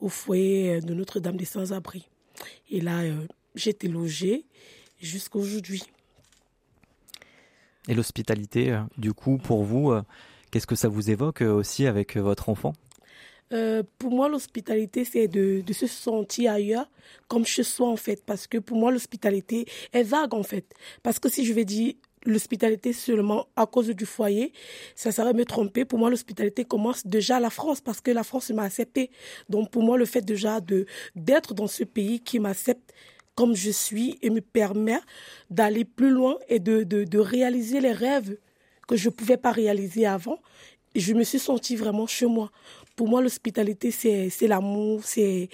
au 0.00 0.08
foyer 0.08 0.80
de 0.80 0.94
Notre-Dame 0.94 1.36
des 1.36 1.44
Sans-Abri. 1.44 2.08
Et 2.70 2.80
là 2.80 3.00
j'étais 3.54 3.88
logée 3.88 4.44
jusqu'à 5.00 5.38
aujourd'hui 5.38 5.82
et 7.88 7.94
l'hospitalité, 7.94 8.72
euh, 8.72 8.80
du 8.96 9.12
coup, 9.12 9.38
pour 9.38 9.62
vous, 9.62 9.92
euh, 9.92 10.02
qu'est-ce 10.50 10.66
que 10.66 10.74
ça 10.74 10.88
vous 10.88 11.10
évoque 11.10 11.42
euh, 11.42 11.52
aussi 11.52 11.86
avec 11.86 12.16
votre 12.16 12.48
enfant? 12.48 12.72
Pour 13.98 14.10
moi, 14.10 14.28
l'hospitalité, 14.28 15.04
c'est 15.04 15.28
de, 15.28 15.62
se 15.72 15.86
sentir 15.86 16.50
ailleurs, 16.50 16.90
comme 17.28 17.46
chez 17.46 17.62
soi, 17.62 17.86
en 17.86 17.94
fait. 17.94 18.20
Parce 18.26 18.48
que 18.48 18.58
pour 18.58 18.76
moi, 18.76 18.90
l'hospitalité 18.90 19.66
est 19.92 20.02
vague, 20.02 20.34
en 20.34 20.42
fait. 20.42 20.74
Parce 21.04 21.20
que 21.20 21.28
si 21.28 21.44
je 21.44 21.52
vais 21.52 21.64
dire 21.64 21.94
l'hospitalité 22.26 22.92
seulement 22.92 23.46
à 23.54 23.66
cause 23.66 23.90
du 23.90 24.06
foyer, 24.06 24.52
ça 24.96 25.12
serait 25.12 25.34
me 25.34 25.44
tromper. 25.44 25.84
Pour 25.84 26.00
moi, 26.00 26.10
l'hospitalité 26.10 26.64
commence 26.64 27.06
déjà 27.06 27.36
à 27.36 27.40
la 27.40 27.50
France, 27.50 27.80
parce 27.80 28.00
que 28.00 28.10
la 28.10 28.24
France 28.24 28.50
m'a 28.50 28.64
accepté. 28.64 29.12
Donc, 29.48 29.70
pour 29.70 29.84
moi, 29.84 29.98
le 29.98 30.04
fait 30.04 30.22
déjà 30.22 30.60
de 30.60 30.86
d'être 31.14 31.54
dans 31.54 31.68
ce 31.68 31.84
pays 31.84 32.18
qui 32.18 32.40
m'accepte, 32.40 32.92
comme 33.34 33.54
je 33.54 33.70
suis 33.70 34.18
et 34.22 34.30
me 34.30 34.40
permet 34.40 35.00
d'aller 35.50 35.84
plus 35.84 36.10
loin 36.10 36.36
et 36.48 36.60
de, 36.60 36.82
de, 36.82 37.04
de, 37.04 37.18
réaliser 37.18 37.80
les 37.80 37.92
rêves 37.92 38.36
que 38.86 38.96
je 38.96 39.08
ne 39.08 39.14
pouvais 39.14 39.36
pas 39.36 39.52
réaliser 39.52 40.06
avant. 40.06 40.38
je 40.94 41.12
me 41.14 41.24
suis 41.24 41.38
sentie 41.38 41.76
vraiment 41.76 42.06
chez 42.06 42.26
moi. 42.26 42.50
Pour 42.96 43.08
moi, 43.08 43.20
l'hospitalité, 43.20 43.90
c'est, 43.90 44.46
l'amour, 44.46 45.02
c'est, 45.04 45.48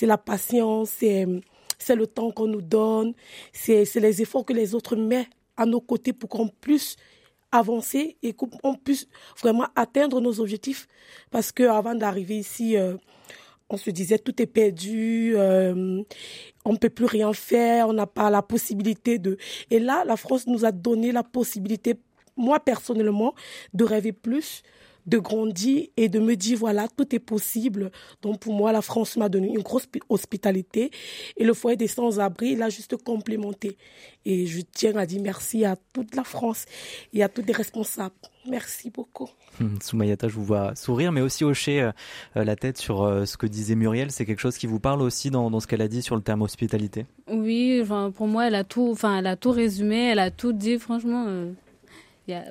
la 0.00 0.18
patience, 0.18 0.90
c'est, 0.98 1.26
le 1.94 2.06
temps 2.06 2.30
qu'on 2.32 2.48
nous 2.48 2.62
donne, 2.62 3.14
c'est, 3.52 3.84
c'est 3.84 4.00
les 4.00 4.22
efforts 4.22 4.44
que 4.44 4.52
les 4.52 4.74
autres 4.74 4.96
mettent 4.96 5.28
à 5.56 5.66
nos 5.66 5.80
côtés 5.80 6.12
pour 6.12 6.28
qu'on 6.28 6.48
puisse 6.48 6.96
avancer 7.52 8.16
et 8.22 8.32
qu'on 8.32 8.74
puisse 8.74 9.06
vraiment 9.38 9.66
atteindre 9.76 10.20
nos 10.20 10.40
objectifs. 10.40 10.88
Parce 11.30 11.52
que 11.52 11.64
avant 11.64 11.94
d'arriver 11.94 12.38
ici, 12.38 12.76
euh, 12.76 12.96
on 13.72 13.76
se 13.76 13.90
disait 13.90 14.18
tout 14.18 14.40
est 14.40 14.46
perdu, 14.46 15.32
euh, 15.36 16.02
on 16.64 16.72
ne 16.72 16.76
peut 16.76 16.90
plus 16.90 17.06
rien 17.06 17.32
faire, 17.32 17.88
on 17.88 17.94
n'a 17.94 18.06
pas 18.06 18.30
la 18.30 18.42
possibilité 18.42 19.18
de... 19.18 19.38
Et 19.70 19.78
là, 19.78 20.04
la 20.04 20.16
France 20.16 20.46
nous 20.46 20.64
a 20.64 20.72
donné 20.72 21.10
la 21.10 21.22
possibilité, 21.22 21.94
moi 22.36 22.60
personnellement, 22.60 23.34
de 23.72 23.84
rêver 23.84 24.12
plus, 24.12 24.62
de 25.06 25.18
grandir 25.18 25.88
et 25.96 26.08
de 26.08 26.20
me 26.20 26.36
dire 26.36 26.58
voilà 26.58 26.86
tout 26.86 27.14
est 27.14 27.18
possible. 27.18 27.90
Donc 28.20 28.38
pour 28.38 28.54
moi 28.54 28.70
la 28.70 28.82
France 28.82 29.16
m'a 29.16 29.28
donné 29.28 29.48
une 29.48 29.62
grosse 29.62 29.88
hospitalité 30.08 30.90
et 31.36 31.44
le 31.44 31.54
foyer 31.54 31.76
des 31.76 31.88
sans-abri 31.88 32.54
l'a 32.54 32.68
juste 32.68 32.96
complémenté. 32.96 33.76
Et 34.24 34.46
je 34.46 34.60
tiens 34.60 34.94
à 34.96 35.06
dire 35.06 35.20
merci 35.20 35.64
à 35.64 35.76
toute 35.92 36.14
la 36.14 36.22
France 36.22 36.66
et 37.12 37.22
à 37.22 37.28
tous 37.28 37.42
les 37.42 37.52
responsables 37.52 38.14
merci 38.48 38.90
beaucoup. 38.90 39.28
Hum, 39.60 39.78
Soumayata 39.80 40.28
je 40.28 40.34
vous 40.34 40.44
vois 40.44 40.74
sourire 40.74 41.12
mais 41.12 41.20
aussi 41.20 41.44
hocher 41.44 41.82
euh, 41.82 41.92
euh, 42.36 42.44
la 42.44 42.56
tête 42.56 42.78
sur 42.78 43.02
euh, 43.02 43.24
ce 43.24 43.36
que 43.36 43.46
disait 43.46 43.74
Muriel. 43.74 44.10
C'est 44.10 44.24
quelque 44.24 44.40
chose 44.40 44.56
qui 44.56 44.66
vous 44.66 44.80
parle 44.80 45.02
aussi 45.02 45.30
dans, 45.30 45.50
dans 45.50 45.60
ce 45.60 45.66
qu'elle 45.66 45.82
a 45.82 45.88
dit 45.88 46.02
sur 46.02 46.16
le 46.16 46.22
terme 46.22 46.42
hospitalité? 46.42 47.06
Oui 47.28 47.80
enfin, 47.82 48.10
pour 48.10 48.26
moi 48.26 48.46
elle 48.46 48.54
a 48.54 48.64
tout 48.64 48.88
enfin 48.90 49.18
elle 49.18 49.26
a 49.26 49.36
tout 49.36 49.50
résumé 49.50 50.10
elle 50.10 50.18
a 50.18 50.30
tout 50.30 50.52
dit 50.52 50.78
franchement 50.78 51.26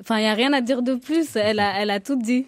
Enfin, 0.00 0.18
il 0.18 0.22
n'y 0.22 0.28
a 0.28 0.34
rien 0.34 0.52
à 0.52 0.60
dire 0.60 0.82
de 0.82 0.94
plus. 0.94 1.36
Elle 1.36 1.60
a, 1.60 1.80
elle 1.80 1.90
a 1.90 2.00
tout 2.00 2.16
dit. 2.16 2.46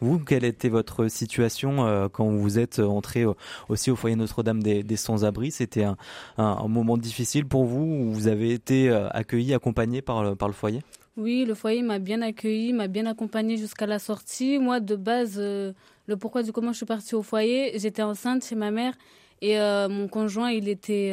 Vous, 0.00 0.20
quelle 0.20 0.44
était 0.44 0.68
votre 0.68 1.08
situation 1.08 1.84
euh, 1.84 2.08
quand 2.08 2.28
vous 2.28 2.58
êtes 2.60 2.78
entré 2.78 3.24
aussi 3.68 3.90
au 3.90 3.96
foyer 3.96 4.14
Notre-Dame 4.14 4.62
des, 4.62 4.96
Sans-Abri? 4.96 5.50
C'était 5.50 5.82
un, 5.82 5.96
un, 6.36 6.68
moment 6.68 6.96
difficile 6.96 7.46
pour 7.46 7.64
vous 7.64 7.82
où 7.82 8.12
vous 8.12 8.28
avez 8.28 8.52
été 8.52 8.88
euh, 8.90 9.08
accueilli, 9.10 9.54
accompagné 9.54 10.00
par 10.00 10.22
le, 10.22 10.36
par 10.36 10.48
le 10.48 10.54
foyer? 10.54 10.82
Oui, 11.18 11.44
le 11.44 11.54
foyer 11.54 11.82
m'a 11.82 11.98
bien 11.98 12.22
accueilli, 12.22 12.72
m'a 12.72 12.88
bien 12.88 13.04
accompagné 13.04 13.58
jusqu'à 13.58 13.86
la 13.86 13.98
sortie. 13.98 14.58
Moi, 14.58 14.80
de 14.80 14.96
base, 14.96 15.34
euh, 15.36 15.72
le 16.06 16.16
pourquoi 16.16 16.42
du 16.42 16.52
comment 16.52 16.72
je 16.72 16.78
suis 16.78 16.86
partie 16.86 17.14
au 17.14 17.22
foyer, 17.22 17.78
j'étais 17.78 18.02
enceinte 18.02 18.42
chez 18.44 18.54
ma 18.54 18.70
mère 18.70 18.94
et 19.42 19.56
mon 19.88 20.08
conjoint, 20.08 20.50
il 20.50 20.68
était 20.68 21.12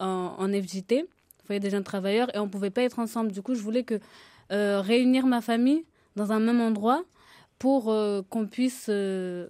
en, 0.00 0.34
en 0.38 0.48
FJT, 0.48 1.04
foyer 1.44 1.60
des 1.60 1.70
jeunes 1.70 1.84
travailleurs, 1.84 2.34
et 2.34 2.38
on 2.38 2.46
ne 2.46 2.50
pouvait 2.50 2.70
pas 2.70 2.82
être 2.82 2.98
ensemble. 2.98 3.30
Du 3.30 3.42
coup, 3.42 3.54
je 3.54 3.60
voulais 3.60 3.84
que 3.84 4.00
euh, 4.52 4.80
réunir 4.80 5.26
ma 5.26 5.40
famille 5.40 5.84
dans 6.16 6.32
un 6.32 6.40
même 6.40 6.60
endroit 6.60 7.04
pour 7.60 7.88
euh, 7.88 8.20
qu'on 8.28 8.46
puisse 8.46 8.86
euh, 8.88 9.46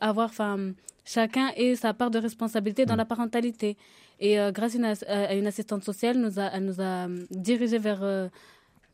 avoir, 0.00 0.28
enfin, 0.28 0.72
chacun 1.06 1.48
ait 1.56 1.74
sa 1.74 1.94
part 1.94 2.10
de 2.10 2.18
responsabilité 2.18 2.84
dans 2.84 2.94
mm. 2.94 2.98
la 2.98 3.04
parentalité. 3.06 3.76
Et 4.20 4.36
grâce 4.52 4.76
à 5.08 5.34
une, 5.34 5.48
assistante 5.48 5.82
sociale, 5.82 6.16
nous 6.16 6.38
a, 6.38 6.44
elle 6.52 6.64
nous 6.64 6.80
a 6.80 7.08
dirigé 7.32 7.78
vers 7.78 8.30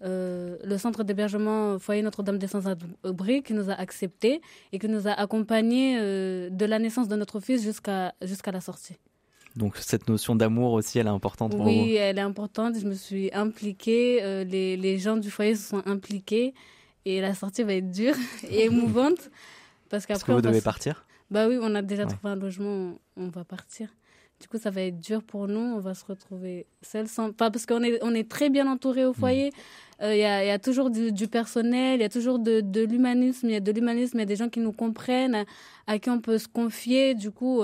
le 0.01 0.77
centre 0.79 1.05
d'hébergement 1.05 1.79
Foyer 1.79 2.03
Notre-Dame 2.03 2.39
des 2.39 2.47
Sans-Abri 2.47 3.43
qui 3.43 3.53
nous 3.53 3.71
a 3.71 3.75
acceptés 3.75 4.41
et 4.73 4.79
qui 4.79 4.89
nous 4.89 5.09
a 5.09 5.13
accompagnés 5.13 5.99
de 5.99 6.65
la 6.65 6.79
naissance 6.79 7.09
de 7.09 7.17
notre 7.17 7.41
fils 7.41 7.63
jusqu'à 7.63 8.15
jusqu'à 8.23 8.53
la 8.53 8.61
sortie. 8.61 8.97
Donc 9.59 9.77
cette 9.77 10.09
notion 10.09 10.37
d'amour 10.37 10.73
aussi, 10.73 11.01
elle 11.01 11.07
est 11.07 11.11
importante 11.11 11.51
pour 11.51 11.65
vous? 11.65 11.69
Oui, 11.69 11.95
elle 11.95 12.19
est 12.19 12.23
importante. 12.23 12.79
Je 12.79 12.87
me 12.87 12.95
suis 12.95 13.31
impliquée. 13.35 14.23
Euh, 14.23 14.45
les, 14.45 14.77
les, 14.77 14.99
gens 14.99 15.17
du 15.17 15.31
foyer 15.31 15.57
se 15.57 15.69
sont 15.69 15.83
impliqués. 15.87 16.55
Et 17.05 17.21
la 17.21 17.35
sortie 17.35 17.65
va 17.65 17.75
être 17.75 17.91
dure 17.91 18.15
et 18.51 18.67
émouvante. 18.67 19.31
Parce 19.89 20.07
qu'après. 20.07 20.27
que 20.27 20.33
vous 20.33 20.43
devez 20.43 20.61
partir? 20.61 21.05
Bah 21.31 21.49
oui, 21.49 21.59
on 21.61 21.75
a 21.75 21.83
déjà 21.83 22.07
trouvé 22.07 22.33
un 22.33 22.37
logement. 22.37 22.99
On 23.17 23.29
va 23.29 23.45
partir. 23.45 23.89
Du 24.41 24.47
coup, 24.49 24.59
ça 24.59 24.71
va 24.71 24.83
être 24.83 24.99
dur 25.01 25.23
pour 25.23 25.49
nous. 25.49 25.61
On 25.61 25.81
va 25.81 25.95
se 25.95 26.05
retrouver 26.05 26.67
seuls 26.83 27.09
sans. 27.09 27.33
Pas 27.33 27.51
parce 27.51 27.67
qu'on 27.67 27.83
est, 27.83 27.99
on 28.03 28.15
est 28.15 28.29
très 28.29 28.51
bien 28.51 28.71
entouré 28.71 29.05
au 29.05 29.13
foyer. 29.13 29.53
Il 30.01 30.17
y, 30.17 30.25
a, 30.25 30.45
y, 30.45 30.51
a, 30.51 30.61
toujours 30.61 30.91
du, 30.91 31.11
du 31.11 31.27
personnel, 31.27 31.99
il 31.99 32.03
y 32.03 32.05
a 32.05 32.09
toujours 32.09 32.39
de, 32.39 32.61
de 32.61 32.83
l'humanisme. 32.83 33.49
Il 33.49 33.53
y 33.53 33.57
a 33.57 33.61
de 33.61 33.73
l'humanisme, 33.73 34.17
il 34.19 34.21
y 34.21 34.23
a 34.23 34.27
des 34.27 34.37
gens 34.37 34.49
qui 34.49 34.61
nous 34.61 34.71
comprennent, 34.71 35.35
à, 35.35 35.45
à 35.89 35.99
qui 35.99 36.09
on 36.09 36.21
peut 36.21 36.39
se 36.39 36.47
confier. 36.47 37.17
Du 37.17 37.33
coup, 37.33 37.63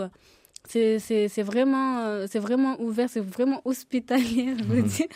c'est 0.67 1.43
vraiment, 1.43 2.27
c'est 2.27 2.41
vraiment 2.41 2.81
ouvert, 2.81 3.09
c'est 3.09 3.21
vraiment 3.21 3.63
hospitalier, 3.65 4.55
je 4.59 4.65
veux 4.65 4.83
dire. 4.83 5.07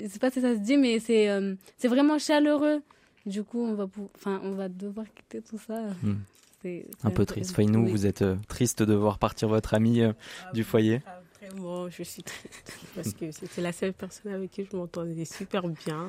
Je 0.00 0.08
sais 0.08 0.18
pas 0.18 0.30
si 0.30 0.40
ça 0.40 0.54
se 0.54 0.60
dit, 0.60 0.76
mais 0.76 0.98
c'est 0.98 1.28
c'est 1.76 1.88
vraiment 1.88 2.18
chaleureux. 2.18 2.82
Du 3.24 3.44
coup, 3.44 3.60
on 3.60 3.74
va, 3.74 3.86
enfin, 4.16 4.40
on 4.42 4.52
va 4.52 4.68
devoir 4.68 5.06
quitter 5.14 5.42
tout 5.42 5.58
ça. 5.58 5.80
C'est 6.62 6.86
un, 7.04 7.10
peu 7.10 7.24
triste. 7.24 7.56
Oui. 7.56 7.66
vous 7.66 8.06
êtes 8.06 8.22
euh, 8.22 8.36
triste 8.48 8.82
de 8.82 8.94
voir 8.94 9.18
partir 9.18 9.48
votre 9.48 9.74
ami 9.74 10.00
euh, 10.00 10.12
ah, 10.44 10.52
du 10.52 10.64
foyer 10.64 11.00
Vraiment, 11.40 11.88
je 11.88 12.02
suis 12.02 12.22
triste 12.22 12.72
parce 12.96 13.12
que 13.12 13.30
c'était 13.30 13.62
la 13.62 13.72
seule 13.72 13.92
personne 13.92 14.32
avec 14.32 14.50
qui 14.50 14.64
je 14.64 14.76
m'entendais 14.76 15.24
super 15.24 15.68
bien. 15.68 16.06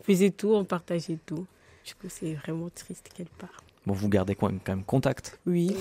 On 0.00 0.04
faisait 0.04 0.30
tout, 0.30 0.54
on 0.54 0.64
partageait 0.64 1.18
tout. 1.26 1.46
Du 1.84 1.94
coup, 1.94 2.06
c'est 2.08 2.32
vraiment 2.34 2.70
triste 2.70 3.10
qu'elle 3.14 3.26
part. 3.26 3.62
Bon, 3.86 3.92
vous 3.92 4.08
gardez 4.08 4.34
quand 4.34 4.50
même, 4.50 4.82
contact. 4.84 5.38
Oui. 5.44 5.76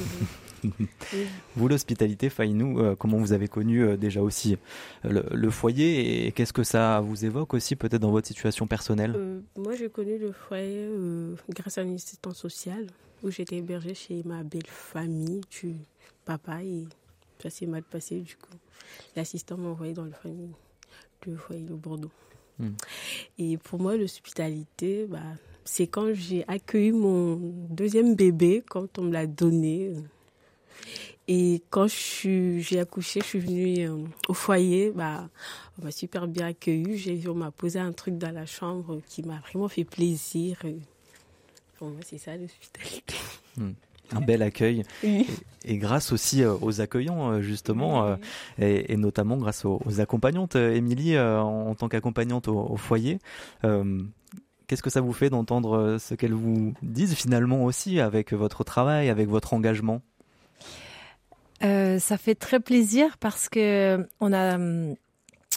vous, 1.56 1.68
l'hospitalité, 1.70 2.30
Fainou, 2.30 2.80
euh, 2.80 2.96
comment 2.98 3.18
vous 3.18 3.32
avez 3.32 3.48
connu 3.48 3.82
euh, 3.84 3.96
déjà 3.96 4.22
aussi 4.22 4.58
le, 5.04 5.24
le 5.32 5.50
foyer 5.50 6.28
et 6.28 6.32
qu'est-ce 6.34 6.52
que 6.52 6.64
ça 6.64 7.00
vous 7.00 7.24
évoque 7.24 7.54
aussi 7.54 7.78
peut-être 7.78 8.02
dans 8.02 8.12
votre 8.12 8.28
situation 8.28 8.68
personnelle? 8.68 9.14
Euh, 9.16 9.40
Moi, 9.56 9.76
j'ai 9.76 9.90
connu 9.90 10.18
le 10.18 10.34
foyer 10.34 10.90
grâce 11.50 11.78
à 11.78 11.84
une 11.84 11.96
assistance 11.96 12.38
sociale 12.38 12.88
où 13.24 13.32
j'étais 13.32 13.58
hébergée 13.58 13.96
chez 13.96 14.22
ma 14.24 14.44
belle 14.44 14.68
famille 14.68 15.42
du 15.50 15.76
papa 16.26 16.62
et 16.64 16.86
ça 17.40 17.50
s'est 17.50 17.66
mal 17.66 17.84
passé 17.84 18.20
du 18.20 18.36
coup. 18.36 18.56
L'assistant 19.16 19.58
m'a 19.58 19.70
envoyé 19.70 19.94
dans 19.94 20.06
le 20.06 20.12
foyer, 21.38 21.64
de 21.64 21.74
Bordeaux. 21.74 22.12
Hmm. 22.60 22.72
Et 23.38 23.58
pour 23.58 23.80
moi, 23.80 23.98
l'hospitalité, 23.98 25.06
bah, 25.08 25.20
c'est 25.66 25.88
quand 25.88 26.14
j'ai 26.14 26.46
accueilli 26.48 26.92
mon 26.92 27.36
deuxième 27.70 28.16
bébé, 28.16 28.64
quand 28.68 29.00
on 29.00 29.04
me 29.04 29.14
l'a 29.14 29.26
donné. 29.26 29.94
Et 31.28 31.62
quand 31.70 31.88
j'ai 31.88 32.80
accouché, 32.80 33.22
je 33.22 33.26
suis 33.26 33.40
venue 33.40 33.88
euh, 33.88 34.04
au 34.28 34.34
foyer, 34.34 34.92
bah, 34.92 35.30
on 35.80 35.86
m'a 35.86 35.92
super 35.92 36.28
bien 36.28 36.48
accueilli. 36.48 36.98
J'ai, 36.98 37.28
on 37.30 37.36
m'a 37.36 37.52
posé 37.52 37.80
un 37.80 37.94
truc 37.94 38.18
dans 38.18 38.34
la 38.34 38.46
chambre 38.46 39.00
qui 39.08 39.24
m'a 39.24 39.40
vraiment 39.40 39.70
fait 39.70 39.86
plaisir. 39.86 40.60
Pour 41.84 41.92
moi, 41.92 42.00
c'est 42.06 42.18
ça 42.18 42.38
l'hospitalité. 42.38 43.16
Hmm. 43.58 43.72
Un 44.14 44.22
bel 44.22 44.42
accueil. 44.42 44.84
Oui. 45.04 45.28
Et, 45.66 45.74
et, 45.74 45.78
grâce 45.78 46.14
aussi 46.14 46.42
euh, 46.42 46.56
aux 46.62 46.80
accueillants, 46.80 47.42
justement, 47.42 48.06
oui. 48.06 48.12
euh, 48.62 48.66
et, 48.66 48.94
et, 48.94 48.96
notamment 48.96 49.36
grâce 49.36 49.66
aux, 49.66 49.82
aux 49.86 50.00
accompagnantes. 50.00 50.56
Émilie, 50.56 51.18
euh, 51.18 51.42
en 51.42 51.76
tant 51.76 51.90
qu'accompagnante 51.90 52.48
au, 52.48 52.58
au, 52.58 52.78
foyer, 52.78 53.20
Qu'est-ce 53.62 54.82
que 54.82 54.90
ça 54.90 55.02
vous 55.02 55.12
fait 55.12 55.30
d'entendre 55.30 55.98
ce 56.00 56.16
qu'elles 56.16 56.34
vous 56.34 56.74
disent 56.82 57.16
finalement 57.16 57.66
aussi 57.66 58.00
avec 58.00 58.32
votre 58.32 58.64
travail, 58.64 59.10
avec 59.10 59.28
votre 59.28 59.54
engagement? 59.54 60.02
Euh, 61.66 62.00
Ça 62.00 62.18
fait 62.18 62.36
très 62.36 62.62
plaisir 62.62 63.18
parce 63.18 63.50
que 63.50 64.08
on 64.22 64.32
a 64.32 64.58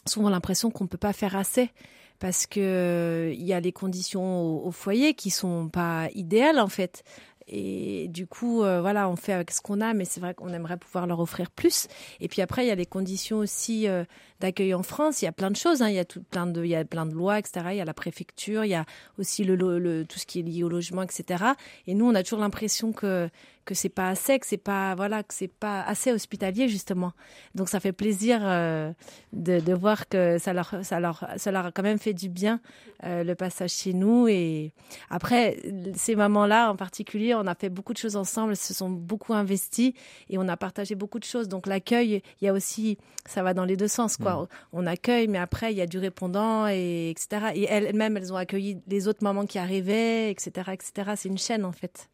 souvent 0.06 0.28
l'impression 0.28 0.72
qu'on 0.72 0.84
ne 0.84 0.88
peut 0.88 0.98
pas 0.98 1.12
faire 1.12 1.36
assez 1.36 1.70
parce 2.18 2.46
que 2.46 3.32
il 3.34 3.44
y 3.44 3.52
a 3.52 3.60
les 3.60 3.72
conditions 3.72 4.66
au, 4.66 4.70
foyer 4.70 5.14
qui 5.14 5.30
sont 5.30 5.68
pas 5.68 6.08
idéales 6.14 6.58
en 6.58 6.68
fait. 6.68 7.04
Et 7.48 8.08
du 8.08 8.26
coup, 8.26 8.62
euh, 8.64 8.80
voilà, 8.80 9.08
on 9.08 9.14
fait 9.14 9.32
avec 9.32 9.52
ce 9.52 9.60
qu'on 9.60 9.80
a, 9.80 9.94
mais 9.94 10.04
c'est 10.04 10.18
vrai 10.18 10.34
qu'on 10.34 10.48
aimerait 10.48 10.76
pouvoir 10.76 11.06
leur 11.06 11.20
offrir 11.20 11.48
plus. 11.50 11.86
Et 12.20 12.26
puis 12.26 12.42
après, 12.42 12.64
il 12.64 12.68
y 12.68 12.72
a 12.72 12.74
les 12.74 12.86
conditions 12.86 13.38
aussi 13.38 13.86
euh, 13.86 14.04
d'accueil 14.40 14.74
en 14.74 14.82
France. 14.82 15.22
Il 15.22 15.26
y 15.26 15.28
a 15.28 15.32
plein 15.32 15.52
de 15.52 15.56
choses. 15.56 15.80
Hein. 15.80 15.88
Il 15.88 15.94
y 15.94 16.00
a 16.00 16.04
tout 16.04 16.22
plein 16.24 16.48
de, 16.48 16.64
il 16.64 16.70
y 16.70 16.74
a 16.74 16.84
plein 16.84 17.06
de 17.06 17.14
lois, 17.14 17.38
etc. 17.38 17.66
Il 17.70 17.76
y 17.76 17.80
a 17.80 17.84
la 17.84 17.94
préfecture. 17.94 18.64
Il 18.64 18.70
y 18.70 18.74
a 18.74 18.84
aussi 19.18 19.44
le 19.44 20.04
tout 20.08 20.18
ce 20.18 20.26
qui 20.26 20.40
est 20.40 20.42
lié 20.42 20.64
au 20.64 20.68
logement, 20.68 21.02
etc. 21.02 21.44
Et 21.86 21.94
nous, 21.94 22.06
on 22.06 22.16
a 22.16 22.24
toujours 22.24 22.40
l'impression 22.40 22.92
que 22.92 23.30
que 23.66 23.74
c'est 23.74 23.90
pas 23.90 24.08
assez, 24.08 24.38
que 24.38 24.46
c'est 24.46 24.56
pas 24.56 24.94
voilà, 24.94 25.22
que 25.22 25.34
c'est 25.34 25.52
pas 25.52 25.82
assez 25.82 26.12
hospitalier 26.12 26.68
justement. 26.68 27.12
Donc 27.54 27.68
ça 27.68 27.80
fait 27.80 27.92
plaisir 27.92 28.40
euh, 28.42 28.92
de, 29.32 29.60
de, 29.60 29.74
voir 29.74 30.08
que 30.08 30.38
ça 30.38 30.54
leur 30.54 30.72
ça 30.82 31.00
leur 31.00 31.26
ça 31.36 31.50
leur 31.50 31.66
a 31.66 31.72
quand 31.72 31.82
même 31.82 31.98
fait 31.98 32.14
du 32.14 32.30
bien 32.30 32.60
euh, 33.04 33.24
le 33.24 33.34
passage 33.34 33.72
chez 33.72 33.92
nous. 33.92 34.28
Et 34.28 34.72
après 35.10 35.58
ces 35.94 36.16
moments-là 36.16 36.70
en 36.70 36.76
particulier, 36.76 37.34
on 37.34 37.46
a 37.46 37.54
fait 37.54 37.68
beaucoup 37.68 37.92
de 37.92 37.98
choses 37.98 38.16
ensemble, 38.16 38.56
se 38.56 38.72
sont 38.72 38.88
beaucoup 38.88 39.34
investis 39.34 39.92
et 40.30 40.38
on 40.38 40.48
a 40.48 40.56
partagé 40.56 40.94
beaucoup 40.94 41.18
de 41.18 41.24
choses. 41.24 41.48
Donc 41.48 41.66
l'accueil, 41.66 42.22
il 42.40 42.44
y 42.44 42.48
a 42.48 42.52
aussi 42.52 42.96
ça 43.26 43.42
va 43.42 43.52
dans 43.52 43.64
les 43.64 43.76
deux 43.76 43.88
sens 43.88 44.16
quoi. 44.16 44.34
Mmh. 44.34 44.46
On 44.72 44.86
accueille, 44.86 45.26
mais 45.26 45.38
après 45.38 45.72
il 45.72 45.76
y 45.76 45.82
a 45.82 45.86
du 45.86 45.98
répondant 45.98 46.68
et 46.68 47.10
etc. 47.10 47.52
Et 47.56 47.64
elles-mêmes 47.64 48.16
elles 48.16 48.32
ont 48.32 48.36
accueilli 48.36 48.78
les 48.86 49.08
autres 49.08 49.24
mamans 49.24 49.44
qui 49.44 49.58
arrivaient, 49.58 50.30
etc. 50.30 50.70
etc. 50.72 51.12
C'est 51.16 51.28
une 51.28 51.38
chaîne 51.38 51.64
en 51.64 51.72
fait. 51.72 52.08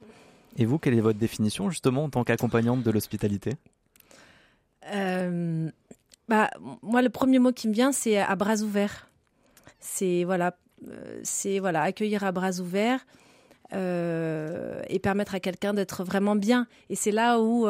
Et 0.59 0.65
vous, 0.65 0.79
quelle 0.79 0.95
est 0.95 1.01
votre 1.01 1.19
définition 1.19 1.71
justement 1.71 2.05
en 2.05 2.11
tant 2.11 2.25
qu'accompagnante 2.25 2.83
de 2.83 2.91
l'hospitalité? 2.91 3.53
Euh, 4.93 5.71
bah, 6.29 6.51
Moi, 6.83 7.03
le 7.03 7.09
premier 7.09 7.39
mot 7.39 7.53
qui 7.53 7.69
me 7.69 7.73
vient, 7.73 7.93
c'est 7.93 8.19
à 8.19 8.35
bras 8.37 8.57
ouverts. 8.57 9.09
C'est 9.81 10.25
voilà, 10.25 10.57
euh, 10.89 11.21
c'est 11.23 11.59
voilà, 11.59 11.83
accueillir 11.83 12.25
à 12.25 12.33
bras 12.33 12.61
ouverts 12.61 13.05
euh, 13.73 14.83
et 14.89 14.99
permettre 14.99 15.35
à 15.35 15.41
quelqu'un 15.41 15.75
d'être 15.75 16.05
vraiment 16.05 16.37
bien. 16.37 16.67
Et 16.91 16.97
c'est 16.97 17.13
là 17.13 17.41
où 17.41 17.67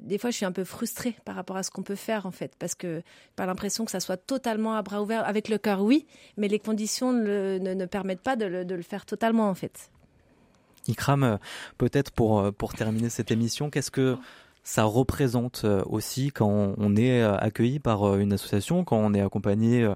des 0.00 0.16
fois, 0.16 0.30
je 0.30 0.36
suis 0.36 0.46
un 0.46 0.52
peu 0.52 0.64
frustrée 0.64 1.14
par 1.26 1.34
rapport 1.34 1.56
à 1.56 1.62
ce 1.62 1.70
qu'on 1.70 1.82
peut 1.82 1.96
faire, 1.96 2.24
en 2.24 2.30
fait, 2.30 2.54
parce 2.58 2.74
que 2.74 3.02
pas 3.36 3.44
l'impression 3.44 3.84
que 3.84 3.90
ça 3.90 4.00
soit 4.00 4.16
totalement 4.16 4.74
à 4.74 4.80
bras 4.80 5.02
ouverts. 5.02 5.28
Avec 5.28 5.50
le 5.50 5.58
cœur, 5.58 5.82
oui, 5.82 6.06
mais 6.38 6.48
les 6.48 6.58
conditions 6.58 7.12
ne, 7.12 7.84
permettent 7.84 8.22
pas 8.22 8.36
de 8.36 8.46
le 8.46 8.82
faire 8.82 9.04
totalement, 9.04 9.50
en 9.50 9.54
fait. 9.54 9.90
Ikram, 10.88 11.38
peut-être 11.78 12.10
pour, 12.10 12.52
pour 12.54 12.74
terminer 12.74 13.10
cette 13.10 13.30
émission, 13.30 13.70
qu'est-ce 13.70 13.90
que 13.90 14.16
ça 14.64 14.84
représente 14.84 15.66
aussi 15.86 16.30
quand 16.30 16.74
on 16.78 16.94
est 16.94 17.20
accueilli 17.20 17.80
par 17.80 18.16
une 18.16 18.32
association, 18.32 18.84
quand 18.84 18.96
on 18.96 19.12
est 19.12 19.20
accompagné 19.20 19.90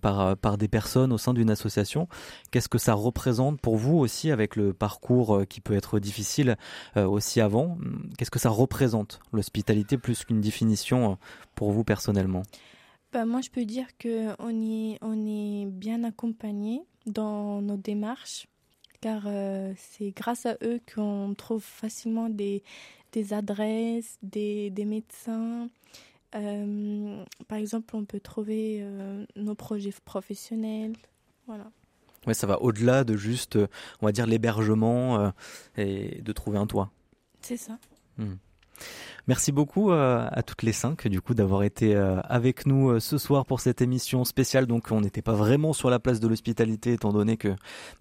par, 0.00 0.36
par 0.36 0.58
des 0.58 0.68
personnes 0.68 1.12
au 1.12 1.18
sein 1.18 1.34
d'une 1.34 1.50
association? 1.50 2.06
Qu'est-ce 2.52 2.68
que 2.68 2.78
ça 2.78 2.94
représente 2.94 3.60
pour 3.60 3.76
vous 3.76 3.96
aussi 3.96 4.30
avec 4.30 4.54
le 4.54 4.72
parcours 4.72 5.42
qui 5.48 5.60
peut 5.60 5.74
être 5.74 5.98
difficile 5.98 6.56
aussi 6.94 7.40
avant? 7.40 7.78
Qu'est-ce 8.16 8.30
que 8.30 8.38
ça 8.38 8.50
représente 8.50 9.18
l'hospitalité 9.32 9.98
plus 9.98 10.24
qu'une 10.24 10.40
définition 10.40 11.18
pour 11.56 11.72
vous 11.72 11.82
personnellement? 11.82 12.44
Bah, 13.12 13.24
Moi, 13.24 13.40
je 13.40 13.50
peux 13.50 13.64
dire 13.64 13.86
qu'on 14.00 14.62
est, 14.62 14.98
on 15.02 15.26
est 15.26 15.66
bien 15.66 16.04
accompagné 16.04 16.82
dans 17.06 17.60
nos 17.62 17.76
démarches 17.76 18.46
car 19.00 19.22
euh, 19.26 19.72
c'est 19.76 20.10
grâce 20.10 20.46
à 20.46 20.56
eux 20.62 20.80
qu'on 20.94 21.34
trouve 21.36 21.62
facilement 21.62 22.28
des, 22.28 22.62
des 23.12 23.32
adresses, 23.32 24.18
des, 24.22 24.70
des 24.70 24.84
médecins. 24.84 25.68
Euh, 26.34 27.24
par 27.48 27.58
exemple, 27.58 27.96
on 27.96 28.04
peut 28.04 28.20
trouver 28.20 28.78
euh, 28.80 29.24
nos 29.36 29.54
projets 29.54 29.94
professionnels. 30.04 30.94
Voilà. 31.46 31.70
Ouais, 32.26 32.34
ça 32.34 32.46
va 32.46 32.60
au-delà 32.60 33.04
de 33.04 33.16
juste, 33.16 33.56
on 34.00 34.06
va 34.06 34.12
dire, 34.12 34.26
l'hébergement 34.26 35.32
et 35.76 36.20
de 36.22 36.32
trouver 36.32 36.58
un 36.58 36.66
toit. 36.66 36.90
C'est 37.40 37.56
ça. 37.56 37.78
Mmh. 38.18 38.34
Merci 39.28 39.50
beaucoup 39.50 39.90
euh, 39.90 40.24
à 40.30 40.42
toutes 40.44 40.62
les 40.62 40.72
cinq 40.72 41.08
du 41.08 41.20
coup 41.20 41.34
d'avoir 41.34 41.64
été 41.64 41.96
euh, 41.96 42.20
avec 42.22 42.64
nous 42.64 42.90
euh, 42.90 43.00
ce 43.00 43.18
soir 43.18 43.44
pour 43.44 43.58
cette 43.58 43.82
émission 43.82 44.24
spéciale. 44.24 44.66
Donc 44.66 44.92
on 44.92 45.00
n'était 45.00 45.22
pas 45.22 45.32
vraiment 45.32 45.72
sur 45.72 45.90
la 45.90 45.98
place 45.98 46.20
de 46.20 46.28
l'hospitalité 46.28 46.92
étant 46.92 47.12
donné 47.12 47.36
que 47.36 47.48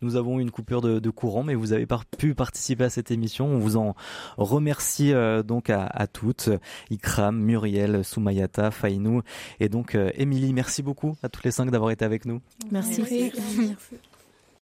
nous 0.03 0.17
avons 0.17 0.37
eu 0.37 0.43
une 0.43 0.51
coupure 0.51 0.81
de, 0.81 0.99
de 0.99 1.09
courant, 1.09 1.41
mais 1.41 1.55
vous 1.55 1.73
avez 1.73 1.87
par 1.87 2.05
pu 2.05 2.35
participer 2.35 2.83
à 2.83 2.89
cette 2.91 3.09
émission. 3.09 3.47
On 3.47 3.57
vous 3.57 3.75
en 3.75 3.95
remercie 4.37 5.13
donc 5.45 5.71
à, 5.71 5.85
à, 5.87 6.05
toutes, 6.05 6.49
Ikram, 6.91 7.39
Muriel, 7.39 8.03
Soumayata, 8.03 8.69
Fainou 8.69 9.21
et 9.59 9.69
donc 9.69 9.97
Émilie. 10.15 10.53
Merci 10.53 10.83
beaucoup 10.83 11.15
à 11.23 11.29
toutes 11.29 11.43
les 11.43 11.51
cinq 11.51 11.71
d'avoir 11.71 11.89
été 11.89 12.05
avec 12.05 12.25
nous. 12.25 12.41
Merci. 12.71 13.01
Merci. 13.01 13.31
Merci. 13.57 13.95